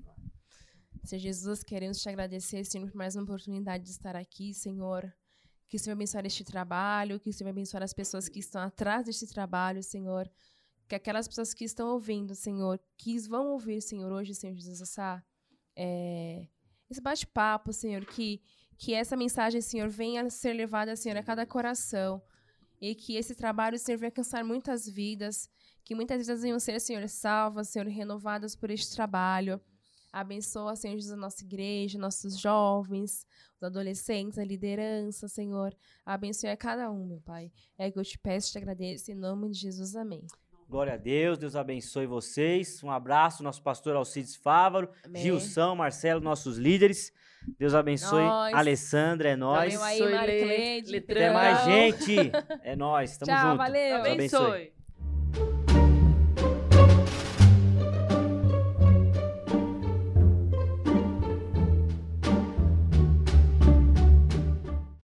[1.05, 5.13] Senhor Jesus, queremos te agradecer, Senhor, por mais uma oportunidade de estar aqui, Senhor.
[5.69, 9.07] Que o Senhor abençoe este trabalho, que o Senhor abençoe as pessoas que estão atrás
[9.07, 10.31] deste trabalho, Senhor.
[10.89, 15.25] Que aquelas pessoas que estão ouvindo, Senhor, que vão ouvir, Senhor, hoje, Senhor Jesus, essa,
[15.77, 16.49] é,
[16.91, 18.43] esse bate-papo, Senhor, que,
[18.77, 22.23] que essa mensagem, Senhor, venha ser levada, Senhor, a cada coração.
[22.81, 25.49] E que esse trabalho, Senhor, venha alcançar muitas vidas,
[25.85, 29.61] que muitas vidas venham ser, Senhor, salvas, Senhor, renovadas por este trabalho.
[30.13, 35.75] Abençoa, Senhor Jesus, a nossa igreja, nossos jovens, os adolescentes, a liderança, Senhor.
[36.05, 37.51] Abençoe a cada um, meu Pai.
[37.79, 39.11] É que eu te peço e te agradeço.
[39.13, 40.27] Em nome de Jesus, amém.
[40.69, 42.83] Glória a Deus, Deus abençoe vocês.
[42.85, 45.21] Um abraço, nosso pastor Alcides Fávaro, Amém.
[45.23, 47.13] Gilson, Marcelo, nossos líderes.
[47.59, 48.23] Deus abençoe.
[48.23, 48.55] Nós.
[48.55, 49.75] Alessandra, é nóis.
[49.75, 50.91] Valeu aí, Abençoe, Mari Lê, Cleide.
[50.93, 51.17] Letrão.
[51.23, 52.17] Até mais, gente.
[52.63, 53.59] É nóis, tamo Tchau, junto.
[53.59, 54.03] valeu.
[54.03, 54.47] Deus abençoe.
[54.47, 54.73] Abençoe.